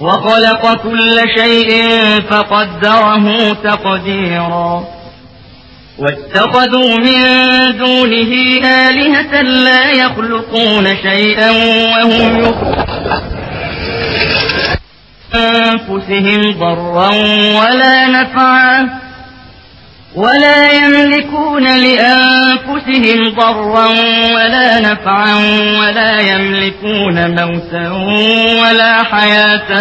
وخلق 0.00 0.82
كل 0.82 1.20
شيء 1.36 1.70
فقدره 2.30 3.52
تقديرا. 3.52 4.84
واتخذوا 5.98 6.98
من 6.98 7.22
دونه 7.78 8.32
آلهة 8.64 9.42
لا 9.42 9.90
يخلقون 9.90 10.96
شيئا 10.96 11.50
وهم 11.50 12.40
يخلقون 12.40 12.84
أنفسهم 15.34 16.58
ضرا 16.58 17.08
ولا 17.60 18.06
نفعا. 18.08 19.03
ولا 20.15 20.71
يملكون 20.73 21.63
لأنفسهم 21.63 23.29
ضرا 23.31 23.87
ولا 24.35 24.79
نفعا 24.79 25.35
ولا 25.79 26.13
يملكون 26.21 27.17
موتا 27.31 27.85
ولا 28.61 29.03
حياة 29.03 29.71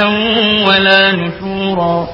ولا 0.67 1.13
نشورا 1.13 2.09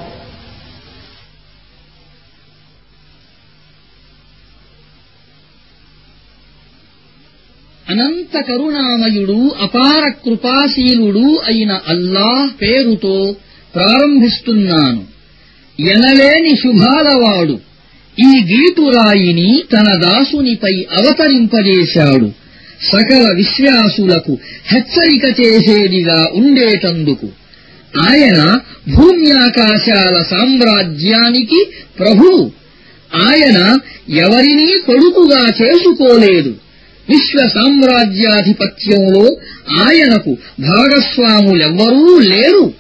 అనంత 7.86 8.34
కరుణామయుడు 8.48 9.38
అపార 9.64 10.02
కృపాశీలుడు 10.24 11.26
అయిన 11.50 11.72
అల్లాహ్ 11.92 12.48
పేరుతో 12.62 13.16
ప్రారంభిస్తున్నాను 13.74 15.02
ఎనలేని 15.78 16.52
శుభాలవాడు 16.62 17.56
ఈ 18.19 18.55
గీటురాయిని 18.55 19.63
తన 19.73 20.01
దాసునిపై 20.01 20.85
అవతరింపజేశాడు. 20.91 22.31
సకల 22.91 23.33
విశ్వాసులకు 23.35 24.37
హెచ్చరిక 24.65 25.39
చేసేదిగా 25.39 26.29
ఉండేటందుకు. 26.33 27.27
ఆయన 28.09 28.59
భూమ్యాకాశాల 28.95 30.23
సామ్రాజ్యానికి 30.29 31.65
ప్రభువు. 31.99 32.51
ఆయన 33.15 33.79
ఎవరినీ 34.09 34.73
కొడుకుగా 34.85 35.47
చేసుకోలేదు. 35.61 36.55
విశ్వ 37.09 37.49
సామ్రాజ్యాధిపత్యంలో 37.53 39.37
ఆయనకు 39.83 40.37
భాగస్వాములెవ్వరూ 40.59 42.19
లేరు. 42.19 42.73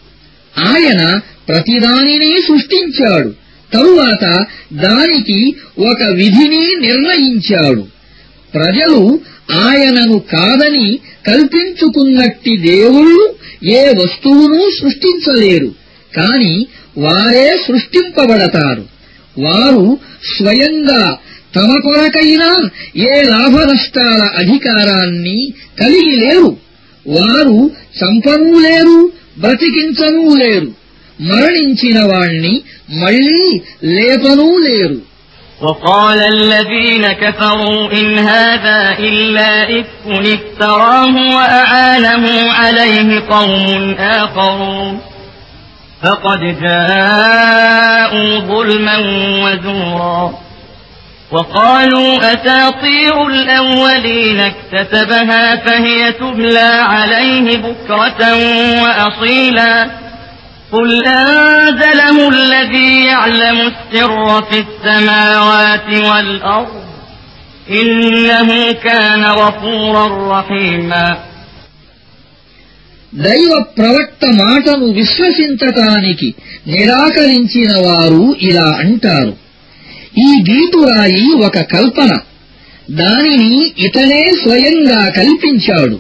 ఆయన 0.57 1.19
ప్రతిదానిని 1.47 2.41
సృష్టించాడు. 2.41 3.33
తరువాత 3.73 4.45
దానికి 4.73 5.55
ఒక 5.79 6.03
విధిని 6.03 6.75
నిర్ణయించాడు. 6.75 7.87
ప్రజలు 8.53 9.19
ఆయనను 9.51 10.19
కాదని 10.19 10.99
కల్పించుకున్నట్టి 11.27 12.57
దేవుళ్ళు 12.57 13.35
ఏ 13.63 13.89
వస్తువును 13.89 14.69
సృష్టించలేరు 14.81 15.75
కాని 16.17 16.67
వారే 16.97 17.57
సృష్టింపబడతారు. 17.67 18.85
వారు 19.39 19.97
స్వయంగా 20.37 21.17
తమ 21.55 21.75
కొరకైనా 21.83 22.69
ఏ 22.97 23.21
లాభనష్టాల 23.21 24.21
అధికారాన్ని 24.37 25.53
కలిగి 25.79 26.15
లేరు. 26.15 26.57
వారు 27.07 27.71
చంపనూ 28.03 28.59
లేరు 28.59 29.11
బ్రతికించనూ 29.39 30.35
లేరు. 30.35 30.78
మరణించిన 31.30 31.98
వాణ్ణి 32.12 32.54
మళ్లీ 33.02 33.42
లేపనూ 33.96 34.50
లేరు 34.68 35.00
وقال 35.64 36.20
الذين 36.36 37.04
كفروا 37.12 37.92
إن 37.92 38.18
هذا 38.18 38.78
إلا 38.98 39.50
إفك 39.78 40.26
افتراه 40.36 41.14
وأعانه 41.36 42.24
عليه 42.52 43.08
قوم 43.30 43.94
آخرون 43.98 45.00
فقد 46.02 46.40
جاءوا 46.62 48.38
ظلما 48.38 48.98
وزورا 49.44 50.20
وقالوا 51.32 52.18
أساطير 52.32 53.26
الأولين 53.26 54.40
اكتتبها 54.40 55.56
فهي 55.56 56.12
تبلى 56.12 56.70
عليه 56.94 57.56
بكرة 57.56 58.22
وأصيلا 58.82 59.90
قل 60.72 60.90
أنزله 61.06 62.28
الذي 62.28 63.04
يعلم 63.06 63.58
السر 63.62 64.16
في 64.42 64.58
السماوات 64.66 65.88
والأرض 66.04 66.74
إنه 67.72 68.48
كان 68.84 69.22
غفورا 69.34 70.06
رحيما 70.32 71.06
దైవ 73.12 73.50
ప్రవక్త 73.76 74.22
మాటను 74.40 74.86
విశ్వసించటానికి 74.92 76.28
నిరాకరించిన 76.68 77.70
వారు 77.86 78.24
ఇలా 78.40 78.68
అంటారు 78.82 79.34
ఈ 80.18 80.30
గీటురాయి 80.48 81.26
ఒక 81.46 81.58
కల్పన 81.74 82.12
దానిని 82.94 83.52
ఇతనే 83.86 84.22
స్వయంగా 84.42 85.00
కల్పించాడు 85.18 85.98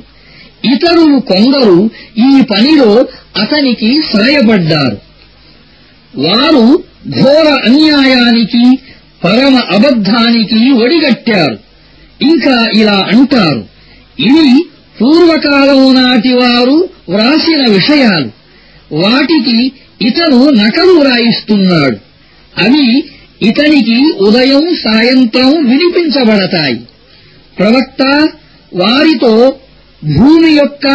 ఇతరులు 0.65 1.19
కొందరు 1.19 1.89
ఈ 2.17 2.41
పనిలో 2.41 3.07
అతనికి 3.41 4.01
సాయపడ్డారు 4.13 4.97
వారు 6.17 6.83
ఘోర 7.09 7.61
అన్యాయానికి 7.65 8.79
పరమ 9.23 9.55
అబద్ధానికి 9.57 10.71
ఒడిగట్టారు. 10.71 11.59
ఇంకా 12.21 12.69
ఇలా 12.73 13.05
అంటారు. 13.07 13.65
ఇవి 14.19 14.65
పూర్వకాలం 15.01 15.95
నాటి 15.95 16.29
వారు 16.29 16.89
వ్రాసిన 17.09 17.71
విషయాలు. 17.71 18.29
వాటికి 18.91 19.71
ఇతను 20.01 20.49
నకలు 20.49 20.91
వ్రాయిస్తున్నాడు. 20.91 21.97
అవి 22.57 23.03
ఇతనికి 23.41 24.11
ఉదయం 24.11 24.75
సాయంత్రం 24.75 25.69
వినిపించబడతాయి. 25.69 26.81
ప్రవక్త 27.59 28.29
వారితో 28.75 29.55
భూమి 30.03 30.51
యొక్క 30.51 30.87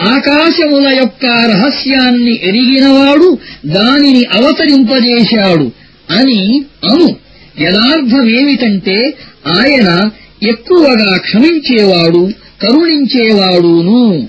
ఆకాశముల 0.00 0.88
యొక్క 0.98 1.26
రహస్యాన్ని 1.26 2.40
ఎరిగినవాడు 2.42 3.38
దానిని 3.66 4.24
అవతరింపజేశాడు 4.32 5.70
అని 6.10 6.64
అను. 6.84 7.16
యథార్థమేమిటంటే 7.60 9.14
ఆయన 9.46 10.10
ఎక్కువగా 10.42 11.18
క్షమించేవాడు 11.18 12.30
కరుణించేవాడును. 12.62 14.28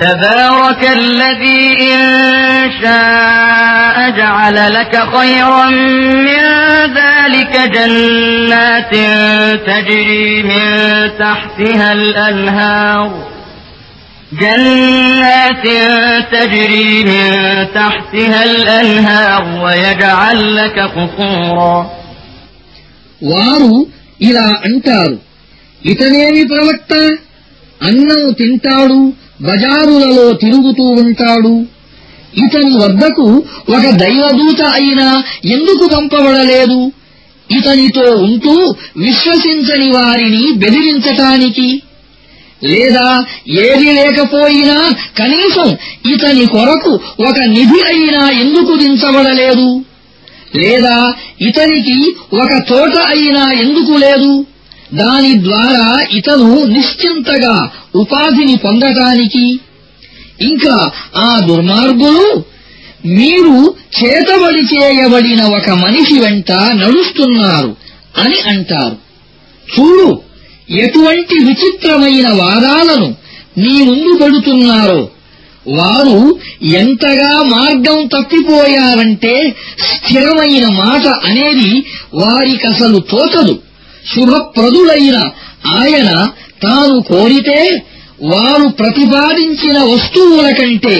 تبارك 0.00 0.82
الذي 0.92 1.64
إن 1.94 2.02
شاء 2.82 4.10
جعل 4.10 4.74
لك 4.74 4.94
خيرا 5.16 5.64
من 6.26 6.44
ذلك 7.00 7.54
جنات 7.76 8.94
تجري 9.66 10.42
من 10.42 10.64
تحتها 11.18 11.92
الأنهار 11.92 13.10
جنات 14.32 15.66
تجري 16.32 17.04
من 17.04 17.28
تحتها 17.74 18.44
الأنهار 18.44 19.42
ويجعل 19.64 20.56
لك 20.56 20.78
قصورا 20.96 21.76
వారు 23.32 23.74
ఇలా 24.28 24.48
అంటారు 24.68 25.16
ఇతనేమి 25.82 26.42
ప్రవక్త 26.52 26.92
అన్నం 27.83 28.31
తింటాడు 28.31 29.13
బజారులలో 29.41 30.33
తిరుగుతూ 30.33 30.83
ఉంటాడు. 30.83 31.65
ఇతని 32.37 32.75
వద్దకు 32.77 33.43
ఒక 33.69 33.89
దైవదూత 33.89 34.61
అయినా 34.61 35.23
ఎందుకు 35.45 35.89
పంపబడలేదు? 35.95 36.91
ఇతనితో 37.51 38.01
ఉంటూ 38.01 38.75
విశ్వసించని 38.97 39.91
వారిని 39.91 40.51
బెదిరించటానికి. 40.51 41.81
లేదా 42.63 43.25
ఏది 43.47 43.91
లేకపోయినా 43.91 44.93
కనీసం 45.17 45.77
ఇతని 46.11 46.45
కొరకు 46.45 46.99
ఒక 47.29 47.39
నిధి 47.47 47.81
అయినా 47.87 48.29
ఎందుకు 48.29 48.75
దించబడలేదు? 48.75 49.85
లేదా 50.55 51.13
ఇతనికి 51.41 52.15
ఒక 52.33 52.57
తోట 52.69 52.97
అయినా 52.97 53.51
ఎందుకు 53.51 53.97
లేదు? 53.97 54.45
దాని 54.93 55.43
ద్వారా 55.43 56.05
ఇతను 56.11 56.63
నిశ్చింతగా 56.63 57.69
ఉపాధిని 57.95 58.55
పొందటానికి. 58.55 59.59
ఇంకా 60.41 60.91
ఆ 61.17 61.39
దుర్మార్గులు 61.47 62.43
మీరు 63.05 63.75
చేతబడి 64.01 64.59
చేయబడిన 64.59 65.43
ఒక 65.43 65.69
మనిషి 65.69 66.19
వెంట 66.19 66.51
నడుస్తున్నారు 66.51 67.75
అని 68.17 68.39
అంటారు. 68.49 68.97
చూడు 69.79 70.21
ఎటువంటి 70.69 71.35
విచిత్రమైన 71.35 72.27
వాదాలను 72.27 73.15
నీ 73.57 73.85
ముందు 73.85 74.23
పెడుతున్నారో. 74.23 75.09
వారు 75.67 76.39
ఎంతగా 76.63 77.43
మార్గం 77.43 78.07
తప్పిపోయారంటే 78.07 79.55
స్థిరమైన 79.79 80.67
మాట 80.67 81.07
అనేది 81.07 81.85
వారికసలు 82.13 82.97
తోచదు. 82.97 83.68
శుభప్రదుడైన 84.12 85.18
ఆయన 85.76 86.10
తాను 86.64 86.96
కోరితే 87.10 87.60
వారు 88.24 88.66
ప్రతిపాదించిన 88.80 89.78
వస్తువుల 89.92 90.48
కంటే 90.58 90.96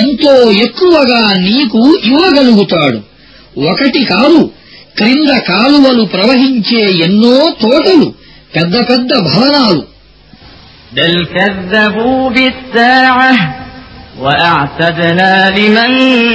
ఎంతో 0.00 0.34
ఎక్కువగా 0.64 1.22
నీకు 1.46 1.80
ఇవ్వగలుగుతాడు 2.08 3.00
ఒకటి 3.70 4.02
కాదు 4.12 4.40
క్రింద 4.98 5.32
కాలువలు 5.48 6.04
ప్రవహించే 6.14 6.84
ఎన్నో 7.06 7.36
తోటలు 7.64 8.08
పెద్ద 8.56 8.76
పెద్ద 8.90 9.12
భవనాలు 9.28 9.82
بل 10.92 11.14
كذبوا 11.28 12.30
بالساعة 12.30 13.32
وأعتدنا 14.20 15.32
لمن 15.50 15.90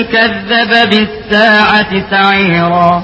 كذب 0.05 0.71
بالساعة 0.91 1.91
سعيرا 2.11 3.03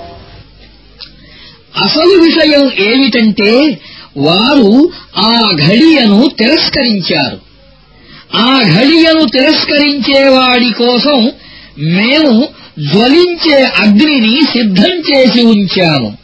అసలు 1.77 2.21
విషయం 2.21 2.71
ఏమిటంటే 2.79 3.79
వారు 4.17 4.89
ఆ 5.17 5.55
ఘడియను 5.67 6.29
తిరస్కరించారు. 6.37 7.39
ఆ 8.35 8.63
ఘడియను 8.79 9.25
తిరస్కరించేవాడి 9.25 10.73
కోసం 10.73 11.31
మేము 11.79 12.47
జ్వలించే 12.79 13.63
అగ్నిని 13.63 14.41
సిద్ధం 14.41 14.91
చేసి 14.91 15.43
ఉంచాము. 15.43 16.17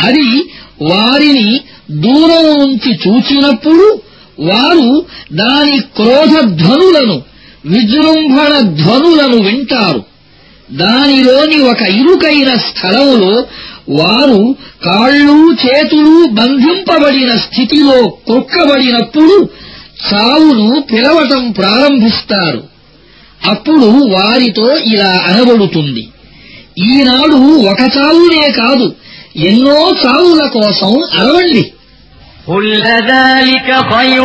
అది 0.00 0.44
వారిని 0.82 1.60
దూరం 1.90 2.58
నుంచి 2.58 2.98
చూచినప్పుడు 3.08 4.00
వారు 4.40 5.06
దాని 5.32 5.80
క్రోధ 5.80 6.40
ధ్వనులను 6.40 7.22
విజృంభణ 7.66 8.58
ధ్వనులను 8.60 9.42
వింటారు. 9.42 10.04
దానిలోని 10.72 11.58
ఒక 11.58 11.82
ఇరుకైన 11.82 12.56
స్థలములో 12.56 13.46
వారు 13.97 14.41
కాళ్ళు 14.87 15.35
చేతులు 15.63 16.15
బంధింపబడిన 16.39 17.31
స్థితిలో 17.45 17.99
క్రొక్కబడినప్పుడు 18.27 19.35
చావును 20.07 20.67
పిలవటం 20.91 21.43
ప్రారంభిస్తారు 21.51 22.61
అప్పుడు 23.41 23.87
వారితో 24.13 24.67
ఇలా 24.91 25.11
అనబడుతుంది 25.29 26.03
ఈనాడు 26.87 27.37
ఒక 27.71 27.81
చావునే 27.97 28.45
కాదు 28.59 28.87
ఎన్నో 29.49 29.79
చావుల 30.03 30.43
కోసం 30.57 30.93
అరవండి 31.19 31.65
قل 32.47 32.67
أذلك 32.99 33.69
خير 33.93 34.23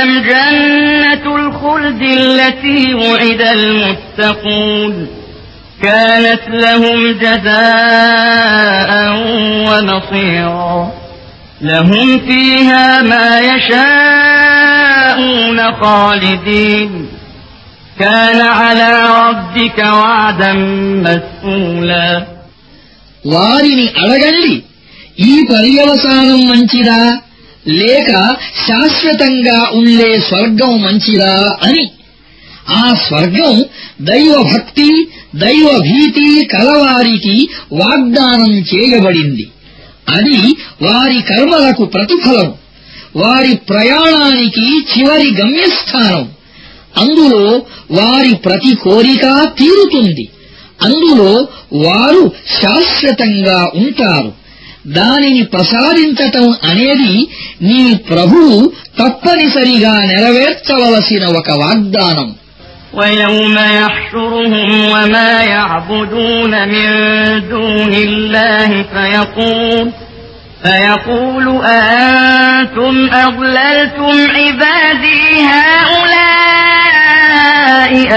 أم 0.00 0.10
جنة 0.24 1.24
الخلد 1.36 2.02
التي 2.20 2.80
وعد 2.94 3.40
المتقون 3.50 4.92
كانت 5.82 6.40
لهم 6.48 6.98
جزاء 7.24 8.90
ومصيرا 9.68 10.90
لهم 11.60 12.18
فيها 12.18 13.02
ما 13.02 13.28
يشاءون 14.32 15.58
خالدين 15.82 16.90
كان 17.98 18.40
على 18.40 18.88
ربك 19.20 19.78
وعدا 19.78 20.52
مسئولا 21.06 22.10
వారిని 23.34 23.86
అడగండి 24.02 24.54
ఈ 25.30 25.32
పర్యవసానం 25.50 26.40
మంచిదా 26.50 27.00
లేక 27.80 28.10
శాశ్వతంగా 28.64 29.58
ఉండే 29.80 30.08
స్వర్గం 30.28 30.72
మంచిదా 30.86 31.34
అని 31.66 31.84
ఆ 32.69 32.97
స్వర్గం 33.07 33.65
దైవభక్తి 34.01 35.07
దైవభీతి 35.35 36.45
కలవారికి 36.45 37.49
వాగ్దానం 37.73 38.57
చేయబడింది. 38.57 39.47
అది 40.09 40.37
వారి 40.81 41.21
కర్మలకు 41.21 41.85
ప్రతిఫలం 41.85 42.53
వారి 43.15 43.55
ప్రయాణానికి 43.55 44.79
చివరి 44.79 45.35
గమ్యస్థానం. 45.41 46.29
అందులో 46.97 47.61
వారి 47.91 48.35
ప్రతి 48.35 48.75
కోరిక 48.75 49.23
తీరుతుంది. 49.57 50.29
అందులో 50.81 51.47
వారు 51.73 52.31
శాశ్వతంగా 52.61 53.71
ఉంటారు. 53.75 54.33
దానిని 54.87 55.43
ప్రసాదించటం 55.43 56.51
అనేది 56.63 57.27
నీ 57.61 57.95
ప్రభువు 57.95 58.71
తప్పనిసరిగా 58.99 59.97
నెరవేర్చవలసిన 59.97 61.25
ఒక 61.25 61.51
వాగ్దానం. 61.51 62.35
ويوم 62.97 63.53
يحشرهم 63.53 64.69
وما 64.91 65.43
يعبدون 65.43 66.67
من 66.67 66.89
دون 67.49 67.93
الله 67.93 68.83
فيقول 68.83 69.91
فيقول 70.63 71.61
أأنتم 71.65 73.09
أضللتم 73.13 74.31
عبادي 74.35 75.41
هؤلاء 75.53 76.43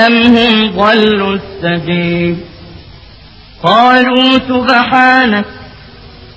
أم 0.07 0.23
هم 0.37 0.71
ضلوا 0.71 1.37
السبيل؟ 1.37 2.37
قالوا 3.63 4.39
سبحانك 4.49 5.45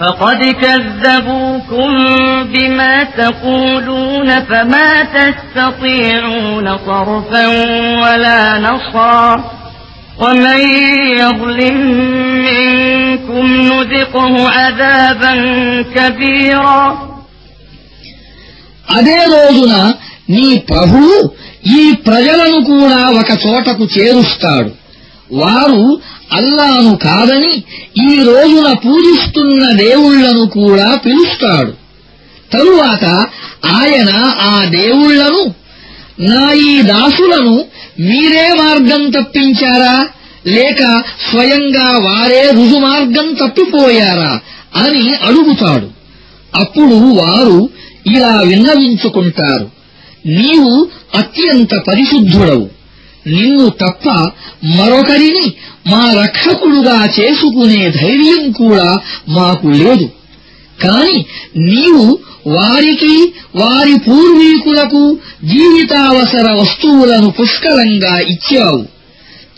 فقد 0.00 0.40
كذبوكم 0.62 1.90
بما 2.44 3.04
تقولون 3.04 4.28
فما 4.40 4.90
تستطيعون 5.16 6.66
صرفا 6.86 7.46
ولا 8.02 8.58
نصرا 8.58 9.44
ومن 10.18 10.60
يظلم 11.18 11.78
منكم 12.46 13.46
نذقه 13.70 14.32
عذابا 14.50 15.32
كبيرا 15.96 16.82
అదే 18.96 19.20
రోజున 19.34 19.72
నీ 20.34 20.48
ప్రభువు 20.70 21.14
ఈ 21.78 21.82
ప్రజలను 22.06 22.58
కూడా 22.72 23.00
ఒక 23.20 23.30
చోటకు 23.44 23.84
చేరుస్తాడు 23.96 24.70
వారు 25.40 25.82
అల్లాను 26.31 26.95
కాదని 26.95 27.63
ఈ 28.11 28.23
రోజున 28.23 28.73
పూజిస్తున్న 28.73 29.71
దేవుళ్ళను 29.71 30.45
కూడా 30.47 30.95
పిలుస్తాడు. 30.95 31.71
తరువాత 32.53 33.05
ఆయన 33.65 34.09
ఆ 34.25 34.65
దేవుళ్ళను 34.65 35.53
నా 36.19 36.51
ఈ 36.51 36.81
దాసులను 36.81 37.65
మీరే 37.99 38.53
మార్గం 38.53 39.09
తప్పించారా? 39.09 40.07
లేక 40.47 41.03
స్వయంగా 41.29 41.97
వారే 41.97 42.49
రుజుమార్గం 42.49 43.33
తప్పిపోయారా? 43.33 44.39
అని 44.75 45.13
అడుగుతాడు. 45.13 45.87
అప్పుడు 46.55 46.95
వారు 46.95 47.69
ఇలా 48.15 48.41
విన్నవించుకుంటారు. 48.41 49.69
నీవు 50.25 50.87
అత్యంత 51.15 51.75
పరిశుద్ధుడవు. 51.87 52.80
నిన్ను 53.27 53.69
తప్ప 53.69 54.09
మరొకరిని 54.65 55.53
మా 55.87 56.13
రక్షకుడుగా 56.23 57.07
చేసుకునే 57.19 57.89
ధైర్యం 57.89 58.51
కూడా 58.51 58.99
మాకు 59.29 59.67
లేదు. 59.67 60.09
కాని 60.83 61.25
నీవు 61.57 62.19
వారికి 62.47 63.33
వారి 63.55 63.93
పూర్వీకులకు 63.99 65.17
జీవితావసర 65.43 66.51
వస్తువులను 66.51 67.31
పుష్కలంగా 67.31 68.19
ఇచ్చావు. 68.19 68.85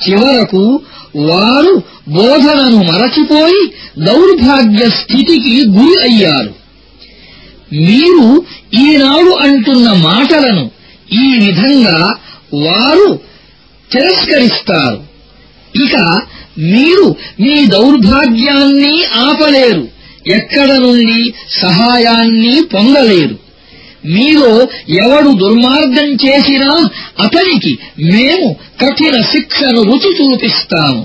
చివరకు 0.09 0.79
వారు 1.15 1.83
బోధనను 2.09 2.83
మరచిపోయి 2.83 3.73
దౌర్భాగ్య 4.05 4.89
స్థితికి 4.89 5.67
గురి 5.67 6.03
అయ్యారు. 6.03 6.53
మీరు 7.73 8.45
ఈనాడు 8.73 9.37
అంటున్న 9.41 9.91
మాటలను 9.91 10.71
ఈ 11.13 11.45
విధంగా 11.45 12.15
వారు 12.53 13.32
తిరస్కరిస్తారు 13.92 14.98
ఇక 15.74 15.96
మీరు 16.70 17.06
మీ 17.42 17.54
దౌర్భాగ్యాన్ని 17.74 18.94
ఆపలేరు 19.26 19.84
ఎక్కడ 20.36 20.70
నుండి 20.84 21.20
సహాయాన్ని 21.60 22.54
పొందలేరు 22.72 23.36
మీలో 24.08 24.50
ఎవడు 25.02 25.30
దుర్మార్గం 25.42 26.08
చేసినా 26.24 26.72
అతనికి 27.24 27.72
మేము 28.08 28.48
కఠిన 28.82 29.16
శిక్షను 29.32 29.82
రుచి 29.90 30.12
చూపిస్తాము 30.18 31.04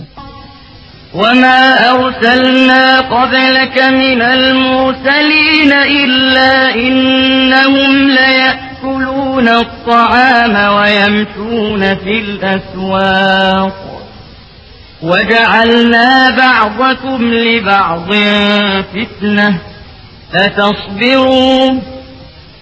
وما 1.15 1.61
أرسلنا 1.91 2.85
قبلك 3.09 3.77
من 3.93 4.21
المرسلين 4.33 5.71
إلا 6.01 6.53
إنهم 6.77 7.91
ليأكلون 8.77 9.47
الطعام 9.47 10.55
ويمشون 10.75 11.95
في 11.95 12.19
الأسواق 12.19 13.75
وجعلنا 15.03 16.29
بعضكم 16.37 17.33
لبعض 17.33 18.09
فتنة 18.93 19.59
أتصبرون 20.33 21.81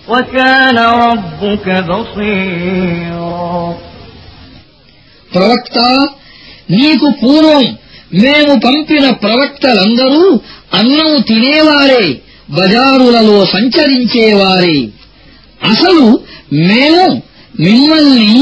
وكان 0.09 0.77
ربك 0.77 1.67
بصيرا 1.89 3.73
ప్రవక్త 5.35 5.77
నీకు 6.71 7.07
పూర్వం 7.21 7.65
మేము 8.23 8.53
పంపిన 8.65 9.05
ప్రవక్తలందరూ 9.23 10.23
అన్నం 10.79 11.11
తినేవారే 11.29 12.03
బజారులలో 12.49 13.37
సంచరించేవారే 13.53 14.75
అసలు 15.71 16.05
మేము 16.69 17.05
మిమ్మల్ని 17.65 18.33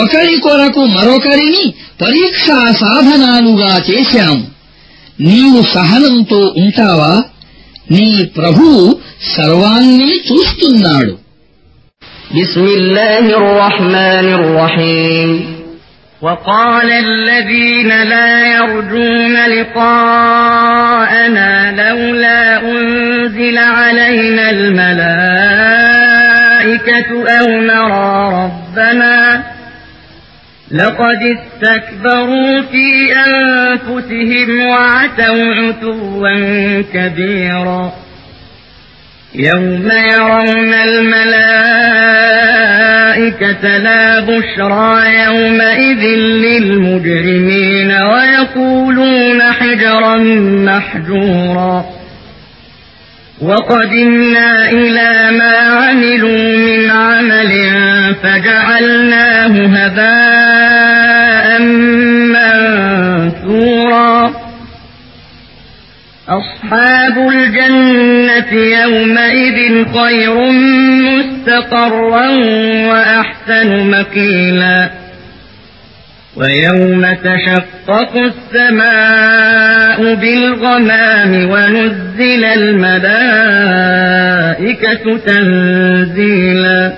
ఒకరి 0.00 0.36
కొరకు 0.46 0.82
మరొకరిని 0.96 1.64
పరీక్షా 2.02 2.58
సాధనాలుగా 2.82 3.72
చేశాం 3.88 4.36
నీవు 5.28 5.60
సహనంతో 5.74 6.40
ఉంటావా 6.64 7.14
నీ 7.94 8.08
ప్రభువు 8.38 8.82
సర్వాన్ని 9.36 10.12
చూస్తున్నాడు 10.28 11.14
بسم 12.38 12.66
الله 12.78 13.24
الرحمن 13.40 14.26
الرحيم 14.40 15.28
وقال 16.22 16.88
الذين 17.06 17.90
لا 18.04 18.30
يرجون 18.54 19.36
لقاءنا 19.54 21.50
لولا 21.80 22.42
أنزل 22.72 23.56
علينا 23.78 24.44
الملائكة 24.50 25.91
أو 27.27 27.47
نرى 27.61 28.33
ربنا 28.43 29.43
لقد 30.71 31.37
استكبروا 31.37 32.61
في 32.61 33.13
أنفسهم 33.27 34.65
وعتوا 34.67 35.55
عتوا 35.55 36.81
كبيرا 36.93 37.93
يوم 39.35 39.89
يرون 40.11 40.73
الملائكة 43.13 43.77
لا 43.77 44.19
بشرى 44.19 45.23
يومئذ 45.25 46.03
للمجرمين 46.45 47.91
ويقولون 47.91 49.41
حجرا 49.41 50.17
محجورا 50.67 51.85
وقدمنا 53.43 54.69
إلى 54.69 55.37
ما 55.37 55.57
عملوا 55.57 56.57
من 56.57 56.91
عمل 56.91 57.51
فجعلناه 58.23 59.53
هباء 59.75 61.61
منثورا. 62.35 64.33
أصحاب 66.29 67.17
الجنة 67.29 68.51
يومئذ 68.53 69.85
خير 69.93 70.35
مستقرا 71.07 72.29
وأحسن 72.89 73.69
مقيلا 73.89 74.89
ويوم 76.35 77.03
تشقق 77.13 78.13
السماء 78.15 79.99
بالغمام 80.15 81.31
ونزل 81.49 82.02
الملائكة 83.83 85.17
تنزيلا 85.25 86.93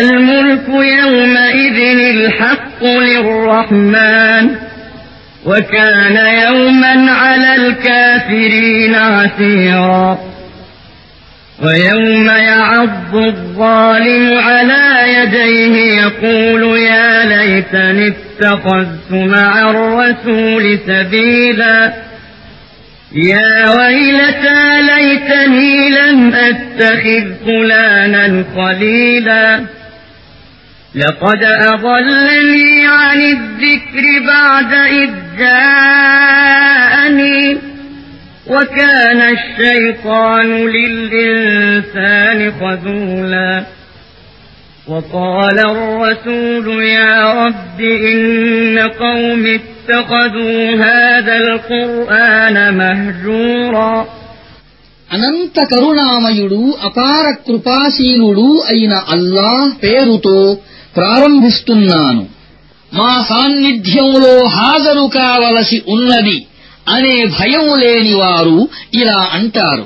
الملك 0.00 0.68
يومئذ 0.68 1.98
الحق 2.14 2.84
للرحمن 2.84 4.50
وكان 5.46 6.16
يوما 6.42 7.10
على 7.12 7.56
الكافرين 7.56 8.94
عسيرا 8.94 10.18
ويوم 11.62 12.26
يعض 12.26 13.14
الظالم 13.16 14.38
على 14.38 15.12
يديه 15.18 16.02
يقول 16.02 16.78
يا 16.78 17.24
ليتني 17.24 18.08
اتخذت 18.08 19.10
مع 19.10 19.70
الرسول 19.70 20.78
سبيلا 20.86 21.92
يا 23.16 23.70
ويلتى 23.70 24.82
ليتني 24.82 25.90
لم 25.90 26.34
أتخذ 26.34 27.34
فلانا 27.46 28.44
خليلا. 28.56 29.64
لقد 30.94 31.44
أضلني 31.44 32.86
عن 32.86 33.20
الذكر 33.20 34.02
بعد 34.26 34.74
إذ 34.74 35.10
جاءني. 35.38 36.54
وكان 38.46 39.36
الشيطان 39.36 40.68
للإنسان 40.68 42.52
خذولا. 42.60 43.64
وقال 44.87 45.57
الرسول 45.67 46.67
يا 46.83 47.17
رب 47.41 47.79
إن 48.05 48.21
قوم 48.99 49.43
اتخذوا 49.59 50.59
هذا 50.85 51.35
القرآن 51.37 52.55
مهجورا 52.73 53.93
అనంత 55.09 55.57
కరుణామయుడు 55.71 56.59
అపార 56.87 57.25
కృపాశీలుడు 57.45 58.49
అయిన 58.71 58.93
అల్లాహ్ 59.13 59.69
పేరుతో 59.83 60.35
ప్రారంభిస్తున్నాను 60.99 62.23
మా 62.91 63.11
సాన్నిధ్యంలో 63.29 64.33
హాజరు 64.57 65.05
కావలసి 65.15 65.77
ఉన్నది 65.87 66.37
అనే 66.87 67.15
భయం 67.37 67.65
లేని 67.81 68.13
వారు 68.13 68.57
ఇలా 68.93 69.19
అంటారు 69.37 69.85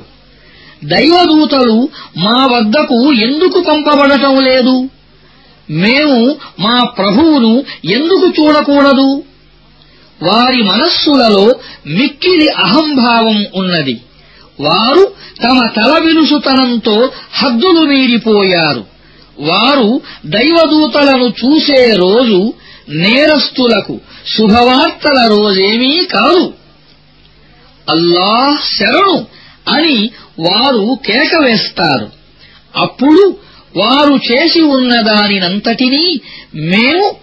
దైవదూతలు 0.83 1.89
మా 2.17 2.45
వద్దకు 2.45 3.13
ఎందుకు 3.13 3.61
పంపబడటం 3.61 4.43
లేదు? 4.43 4.89
మేము 5.69 6.35
మా 6.59 6.83
ప్రభువును 6.83 7.63
ఎందుకు 7.85 8.27
చూడకూడదు? 8.27 9.23
వారి 10.21 10.63
మనస్సులలో 10.63 11.55
మిక్కిలి 11.87 12.49
అహంభావం 12.49 13.45
ఉన్నది. 13.55 14.01
వారు 14.61 15.13
తమ 15.43 15.67
తల 15.67 16.01
విరుసుతనంతో 16.05 17.09
హద్దులు 17.33 17.81
మీరిపోయారు. 17.81 18.85
వారు 19.39 20.01
దైవదూతలను 20.25 21.25
చూసే 21.25 21.93
రోజు 21.93 22.53
నేరస్తులకు 22.89 23.99
శుభవార్తల 24.27 25.27
రోజేమీ 25.29 26.05
కాదు. 26.05 26.53
అల్లాహ్ 27.89 28.77
శరణు 28.77 29.38
అని 29.69 30.09
వారు 30.39 30.99
కేక 31.05 31.35
వేస్తారు. 31.35 32.11
అప్పుడు 32.75 33.37
వారు 33.77 34.19
చేసి 34.31 34.61
ఉన్న 34.61 35.01
దానినంతటినీ 35.01 36.19
మేము 36.55 37.15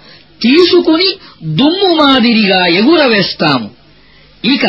తీసుకుని 0.43 1.15
దుమ్ము 1.43 1.95
మాదిరిగా 1.95 2.67
ఎగురవేస్తాము. 2.67 3.71
ఇక 4.45 4.65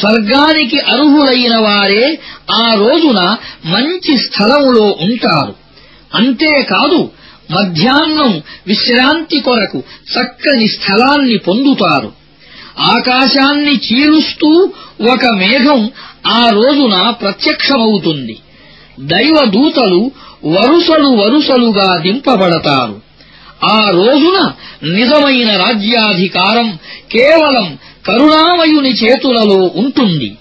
స్వర్గానికి 0.00 0.78
అర్హులైన 0.78 1.56
వారే 1.56 2.18
ఆ 2.50 2.74
రోజున 2.74 3.36
మంచి 3.64 4.18
స్థలములో 4.18 4.98
ఉంటారు. 5.00 5.54
అంతేకాదు 6.14 7.10
మధ్యాహ్నం 7.50 8.42
విశ్రాంతి 8.66 9.38
కొరకు 9.40 9.82
చక్కని 10.12 10.68
స్థలాన్ని 10.68 11.36
పొందుతారు. 11.36 12.21
ఆకాశాన్ని 12.78 13.76
చీలుస్తూ 13.76 14.72
ఒక 15.12 15.24
మేఘం 15.24 15.90
ఆ 16.26 16.48
రోజున 16.48 17.10
ప్రత్యక్షమవుతుంది. 17.10 18.38
దైవదూతలు 19.00 20.10
వరుసలు 20.44 21.08
వరుసలుగా 21.08 21.96
దింపబడతారు. 21.96 23.00
ఆ 23.64 23.90
రోజున 23.90 24.52
నిజమైన 24.92 25.56
రాజ్యాధికారం 25.56 26.78
కేవలం 27.12 27.78
కరుణామయుని 28.06 28.90
చేతులలో 28.90 29.70
ఉంటుంది. 29.74 30.36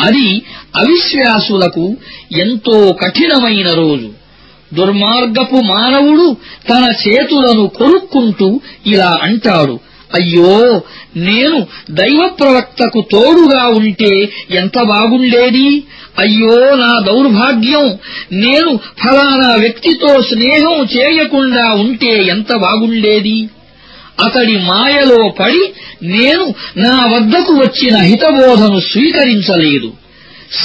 అది 0.00 0.42
అవిశ్వాసులకు 0.76 1.96
ఎంతో 2.32 2.92
కఠినమైన 2.92 3.68
రోజు. 3.68 4.10
దుర్మార్గపు 4.74 5.56
మానవుడు 5.56 6.36
తన 6.70 6.92
చేతులను 7.08 7.66
కొరుక్కుంటూ 7.66 8.60
ఇలా 8.86 9.18
అంటాడు. 9.22 9.80
అయ్యో 10.14 10.82
నేను 11.16 11.66
దైవ 11.90 12.30
ప్రవక్తకు 12.40 13.04
తోడుగా 13.12 13.66
ఉంటే 13.66 14.28
ఎంత 14.50 14.82
బాగుండేది? 14.82 15.82
అయ్యో 16.18 16.76
నా 16.76 17.00
దౌర్భాగ్యం. 17.06 17.98
నేను 18.32 18.76
ఫలానా 18.76 19.54
వ్యక్తితో 19.54 20.22
స్నేహం 20.22 20.88
చేయకుండా 20.96 21.72
ఉంటే 21.72 22.24
ఎంత 22.24 22.56
బాగుండేది? 22.56 23.48
అతడి 24.24 24.56
మాయలో 24.58 25.28
పడి 25.28 25.72
నేను 26.02 26.54
నా 26.76 27.06
వద్దకు 27.06 27.52
వచ్చిన 27.52 27.96
హితబోధను 27.96 28.80
స్వీకరించలేదు. 28.80 29.92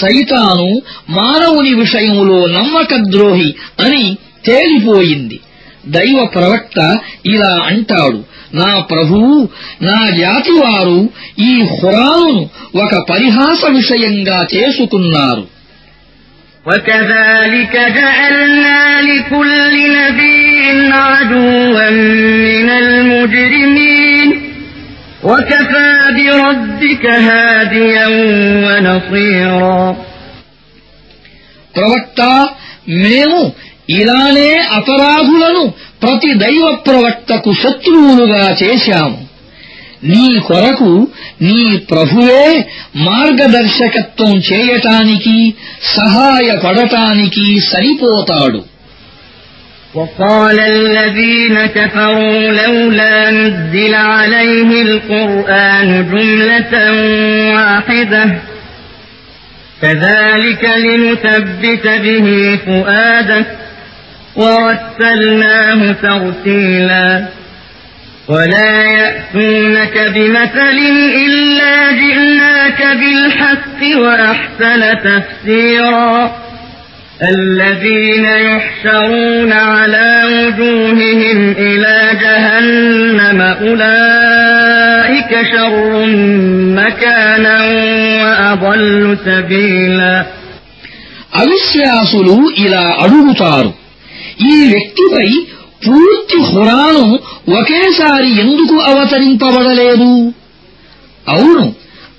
సైతాను 0.02 0.82
మానవుని 1.10 1.74
విషయములో 1.74 2.48
నమ్మకద్రోహి 2.48 3.56
అని 3.80 4.18
తేలిపోయింది. 4.46 5.40
దైవ 5.88 6.26
ప్రవక్త 6.26 7.00
ఇలా 7.26 7.62
అంటాడు 7.66 8.24
నా 8.61 8.71
ప్రభూ 8.91 9.21
నా 9.89 9.99
జాతివారు 10.21 10.99
ఈ 11.49 11.53
హురానును 11.75 12.43
ఒక 12.83 12.93
పరిహాస 13.13 13.61
విషయంగా 13.79 14.39
చేసుకున్నారు 14.55 15.45
وكذلك 16.67 17.75
جعلنا 17.99 18.81
لكل 19.03 19.53
نبي 19.99 20.61
عدوا 21.05 21.91
من 22.49 22.69
المجرمين 22.83 24.29
وكفى 25.23 25.91
بربك 26.17 27.05
هاديا 27.27 28.07
ونصيرا 28.65 29.81
ప్రవక్త 31.75 32.21
మేము 33.05 33.41
ఇలానే 33.99 34.51
అపరాధులను 34.79 35.63
ప్రతి 36.03 36.31
దైవ 36.35 36.67
ప్రవక్తకు 36.87 37.53
శత్రువులుగా 37.63 38.45
చేశాము 38.63 39.19
నీ 40.13 40.27
కొరకు 40.41 40.91
నీ 41.43 41.61
ప్రభువే 41.91 42.47
మార్గదర్శకత్వం 43.09 44.33
చేయటానికి 44.51 45.37
సహాయపడటానికి 45.97 47.47
సరిపోతాడు 47.71 48.61
وقال 49.95 50.59
الذين 50.75 51.57
كفروا 51.69 52.41
لولا 52.55 53.17
نزل 53.33 53.95
عليه 54.15 54.71
القرآن 54.83 55.89
جملة 56.11 56.73
واحدة 57.55 58.23
كذلك 59.83 60.63
لنثبت 60.79 61.87
به 62.05 62.27
فؤادك 62.67 63.47
ورتلناه 64.37 65.93
ترتيلا 65.93 67.25
ولا 68.29 68.83
يأتونك 68.83 69.99
بمثل 70.15 70.79
إلا 71.27 71.93
جئناك 71.93 72.81
بالحق 73.01 73.99
وأحسن 74.03 74.83
تفسيرا 75.05 76.33
الذين 77.23 78.25
يحشرون 78.25 79.53
على 79.53 80.23
وجوههم 80.25 81.55
إلى 81.59 82.11
جهنم 82.21 83.41
أولئك 83.41 85.47
شر 85.53 86.07
مكانا 86.81 87.59
وأضل 88.23 89.17
سبيلا 89.25 90.25
అవిశ్వాసులు 91.43 92.35
ఇలా 92.65 92.85
అడుగుతారు 93.05 93.71
ఈ 94.42 94.70
వ్యక్తిపై 94.70 95.28
పూర్తి 95.88 96.38
హురాను 96.38 97.20
ఒకేసారి 97.60 98.40
ఎందుకు 98.40 98.82
అవతరింపబడలేదు? 98.82 100.32
అవును 101.28 101.74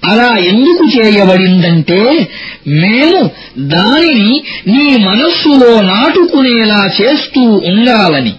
అలా 0.04 0.36
ఎందుకు 0.36 0.84
చేయబడిందంటే 0.84 2.28
మేము 2.66 3.30
దానిని 3.58 4.42
నీ 4.66 4.96
మనస్సులో 4.96 5.80
నాటుకునేలా 5.80 6.90
చేస్తూ 7.00 7.40
ఉండాలని. 7.40 8.32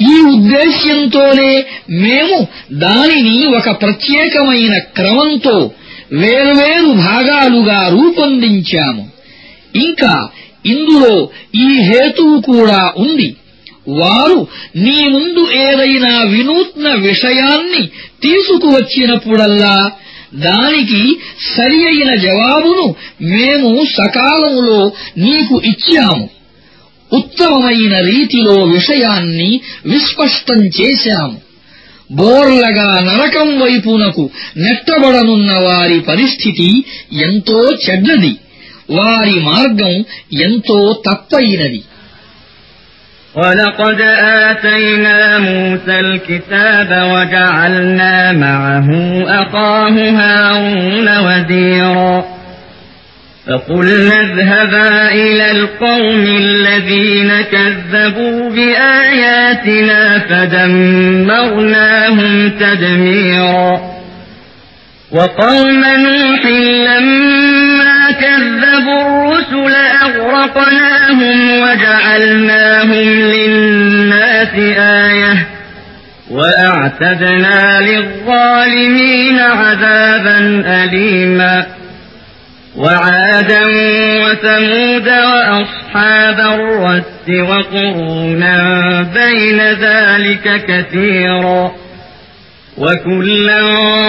ఈ 0.00 0.20
ఉద్దేశ్యంతోనే 0.20 1.64
మేము 1.90 2.46
దానిని 2.72 3.46
ఒక 3.46 3.82
ప్రత్యేకమైన 3.82 4.78
క్రమంతో 4.78 5.70
వేర్వేరు 6.12 6.86
భాగాలుగా 6.86 7.88
రూపొందించాము. 7.88 9.08
ఇంకా 9.74 10.28
ఇందులో 10.66 11.28
ఈ 11.54 11.78
హేతువు 11.80 12.40
కూడా 12.40 12.92
ఉంది. 12.96 13.36
వారు 13.88 14.46
నీ 14.76 15.08
ముందు 15.08 15.52
ఏదైనా 15.52 16.22
వినూత్న 16.22 16.94
విషయాన్ని 16.94 17.86
తీసుకువచ్చినప్పుడల్లా 18.22 19.90
దానికి 20.34 21.16
సరి 21.56 21.86
అయిన 21.86 22.14
జవాబును 22.14 22.94
మేము 23.22 23.84
సకాలంలో 23.84 24.92
నీకు 25.18 25.62
ఇచ్చాము. 25.64 26.30
ఉత్తమమైన 27.12 28.00
రీతిలో 28.00 28.62
విషయాన్ని 28.62 29.60
విస్పష్టం 29.86 30.66
చేశాము. 30.66 31.40
బోర్లగా 32.12 33.00
నరకం 33.00 33.60
వైపునకు 33.60 34.30
నెట్టబడనున్న 34.56 35.52
వారి 35.52 36.00
పరిస్థితి 36.00 36.84
ఎంతో 37.12 37.64
చెడ్డది. 37.64 38.36
వారి 38.97 39.37
మార్గం 39.49 39.95
ఎంతో 40.47 40.79
తప్పైనది 41.07 41.81
ولقد 43.35 44.01
آتينا 44.47 45.19
موسى 45.39 45.99
الكتاب 45.99 46.89
وجعلنا 47.13 48.31
معه 48.45 48.89
أخاه 49.41 49.95
هارون 50.19 51.07
وزيرا 51.27 52.15
فقلنا 53.47 54.15
اذهبا 54.21 55.11
إلى 55.11 55.51
القوم 55.51 56.23
الذين 56.45 57.31
كذبوا 57.53 58.49
بآياتنا 58.49 60.19
فدمرناهم 60.29 62.33
تدميرا 62.49 63.71
وقوم 65.11 65.81
نوح 66.07 66.41
لما 66.87 66.95
كذبوا 66.95 67.40
الرسل 69.06 69.74
أغرقناهم 70.02 71.60
وجعلناهم 71.60 73.08
للناس 73.20 74.54
آية 74.78 75.46
وأعتدنا 76.30 77.80
للظالمين 77.80 79.38
عذابا 79.38 80.62
أليما 80.66 81.66
وعادا 82.76 83.60
وثمود 84.24 85.08
وأصحاب 85.08 86.40
الرس 86.40 87.48
وقرونا 87.48 88.56
بين 89.14 89.60
ذلك 89.60 90.64
كثيرا 90.68 91.72
وكلا 92.77 93.61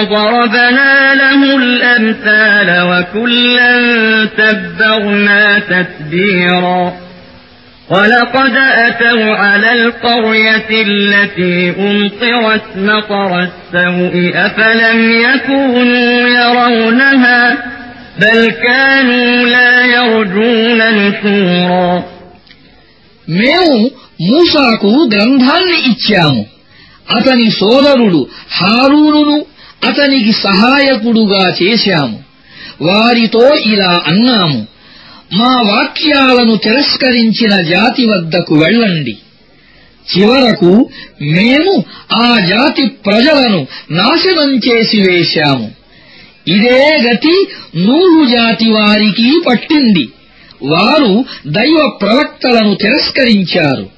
ضربنا 0.03 1.15
له 1.15 1.57
الأمثال 1.57 2.69
وكلا 2.89 3.73
تبرنا 4.37 5.59
تتبيرا 5.59 6.93
ولقد 7.89 8.55
أتوا 8.57 9.35
على 9.35 9.71
القرية 9.73 10.69
التي 10.71 11.69
أمطرت 11.79 12.63
مطر 12.75 13.39
السوء 13.39 14.31
أفلم 14.35 14.99
يكونوا 15.11 16.27
يرونها 16.27 17.57
بل 18.19 18.51
كانوا 18.51 19.45
لا 19.45 19.71
يرجون 19.85 20.79
نشورا 20.99 22.03
మేము 23.39 23.75
మూసాకు 24.27 24.91
గ్రంథాన్ని 25.13 25.77
ఇచ్చాము 25.89 26.41
అతని 27.10 27.50
సోదరుడు 27.50 28.26
హారూనును 28.52 29.44
అతనికి 29.84 30.32
సహాయకుడుగా 30.32 31.54
చేశాము. 31.62 32.22
వారితో 32.82 33.54
ఇలా 33.54 34.02
అన్నాము 34.06 34.66
మా 35.32 35.60
వాక్యాలను 35.60 36.56
తిరస్కరించిన 36.56 37.60
జాతి 37.62 38.04
వద్దకు 38.04 38.54
వెళ్ళండి. 38.54 39.18
చివరకు 40.16 40.90
మేము 41.22 41.84
ఆ 42.14 42.36
జాతి 42.48 42.86
ప్రజలను 42.86 43.66
నాశనం 43.90 44.56
చేసి 44.56 45.00
వేశాము. 45.00 45.70
ఇదే 46.48 47.02
గతి 47.02 47.48
నూరు 47.76 48.30
జాతి 48.30 48.70
వారికి 48.70 49.40
పట్టింది. 49.48 50.08
వారు 50.62 51.24
దైవ 51.46 51.90
ప్రవక్తలను 52.00 52.74
తిరస్కరించారు. 52.74 53.90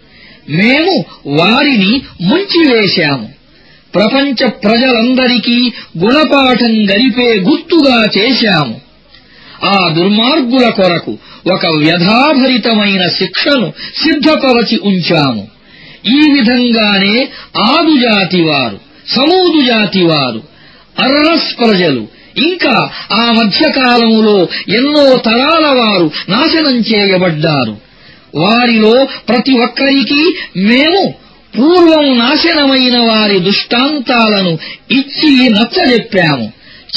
మేము 0.49 1.05
వారిని 1.27 2.03
ముంచివేశాము. 2.23 3.29
ప్రపంచ 3.95 4.49
ప్రజలందరికీ 4.49 5.73
గుణపాఠం 5.99 6.91
గరిపే 6.91 7.41
గుర్తుగా 7.41 8.05
చేశాము. 8.19 8.81
ఆ 9.65 9.89
దుర్మార్గుల 9.89 10.69
కొరకు 10.69 11.19
ఒక 11.53 11.67
వ్యధాభరితమైన 11.67 13.09
శిక్షను 13.09 13.73
సిద్ధపరచి 13.97 14.81
ఉంచాము. 14.85 15.49
ఈ 16.07 16.31
విధంగానే 16.31 17.29
ఆదు 17.65 17.97
జాతివారు 17.97 18.81
సమూదు 19.09 19.67
జాతివారు 19.67 20.43
అర్రస్ 20.99 21.59
ప్రజలు 21.59 22.07
ఇంకా 22.39 22.91
ఆ 23.13 23.33
మధ్యకాలములో 23.33 24.49
ఎన్నో 24.69 25.17
తరాల 25.17 25.67
వారు 25.67 26.11
నాశనం 26.29 26.79
చేయబడ్డారు. 26.79 27.86
వారిలో 28.35 29.09
ప్రతి 29.29 29.53
ఒక్కరికి 29.53 30.35
మేము 30.57 31.15
పూర్వం 31.59 32.19
నాశనమైన 32.19 32.99
వారి 32.99 33.39
దుష్టాంతాలను 33.39 34.59
ఇచ్చి 34.91 35.49
నచ్చజెప్పాము. 35.49 36.53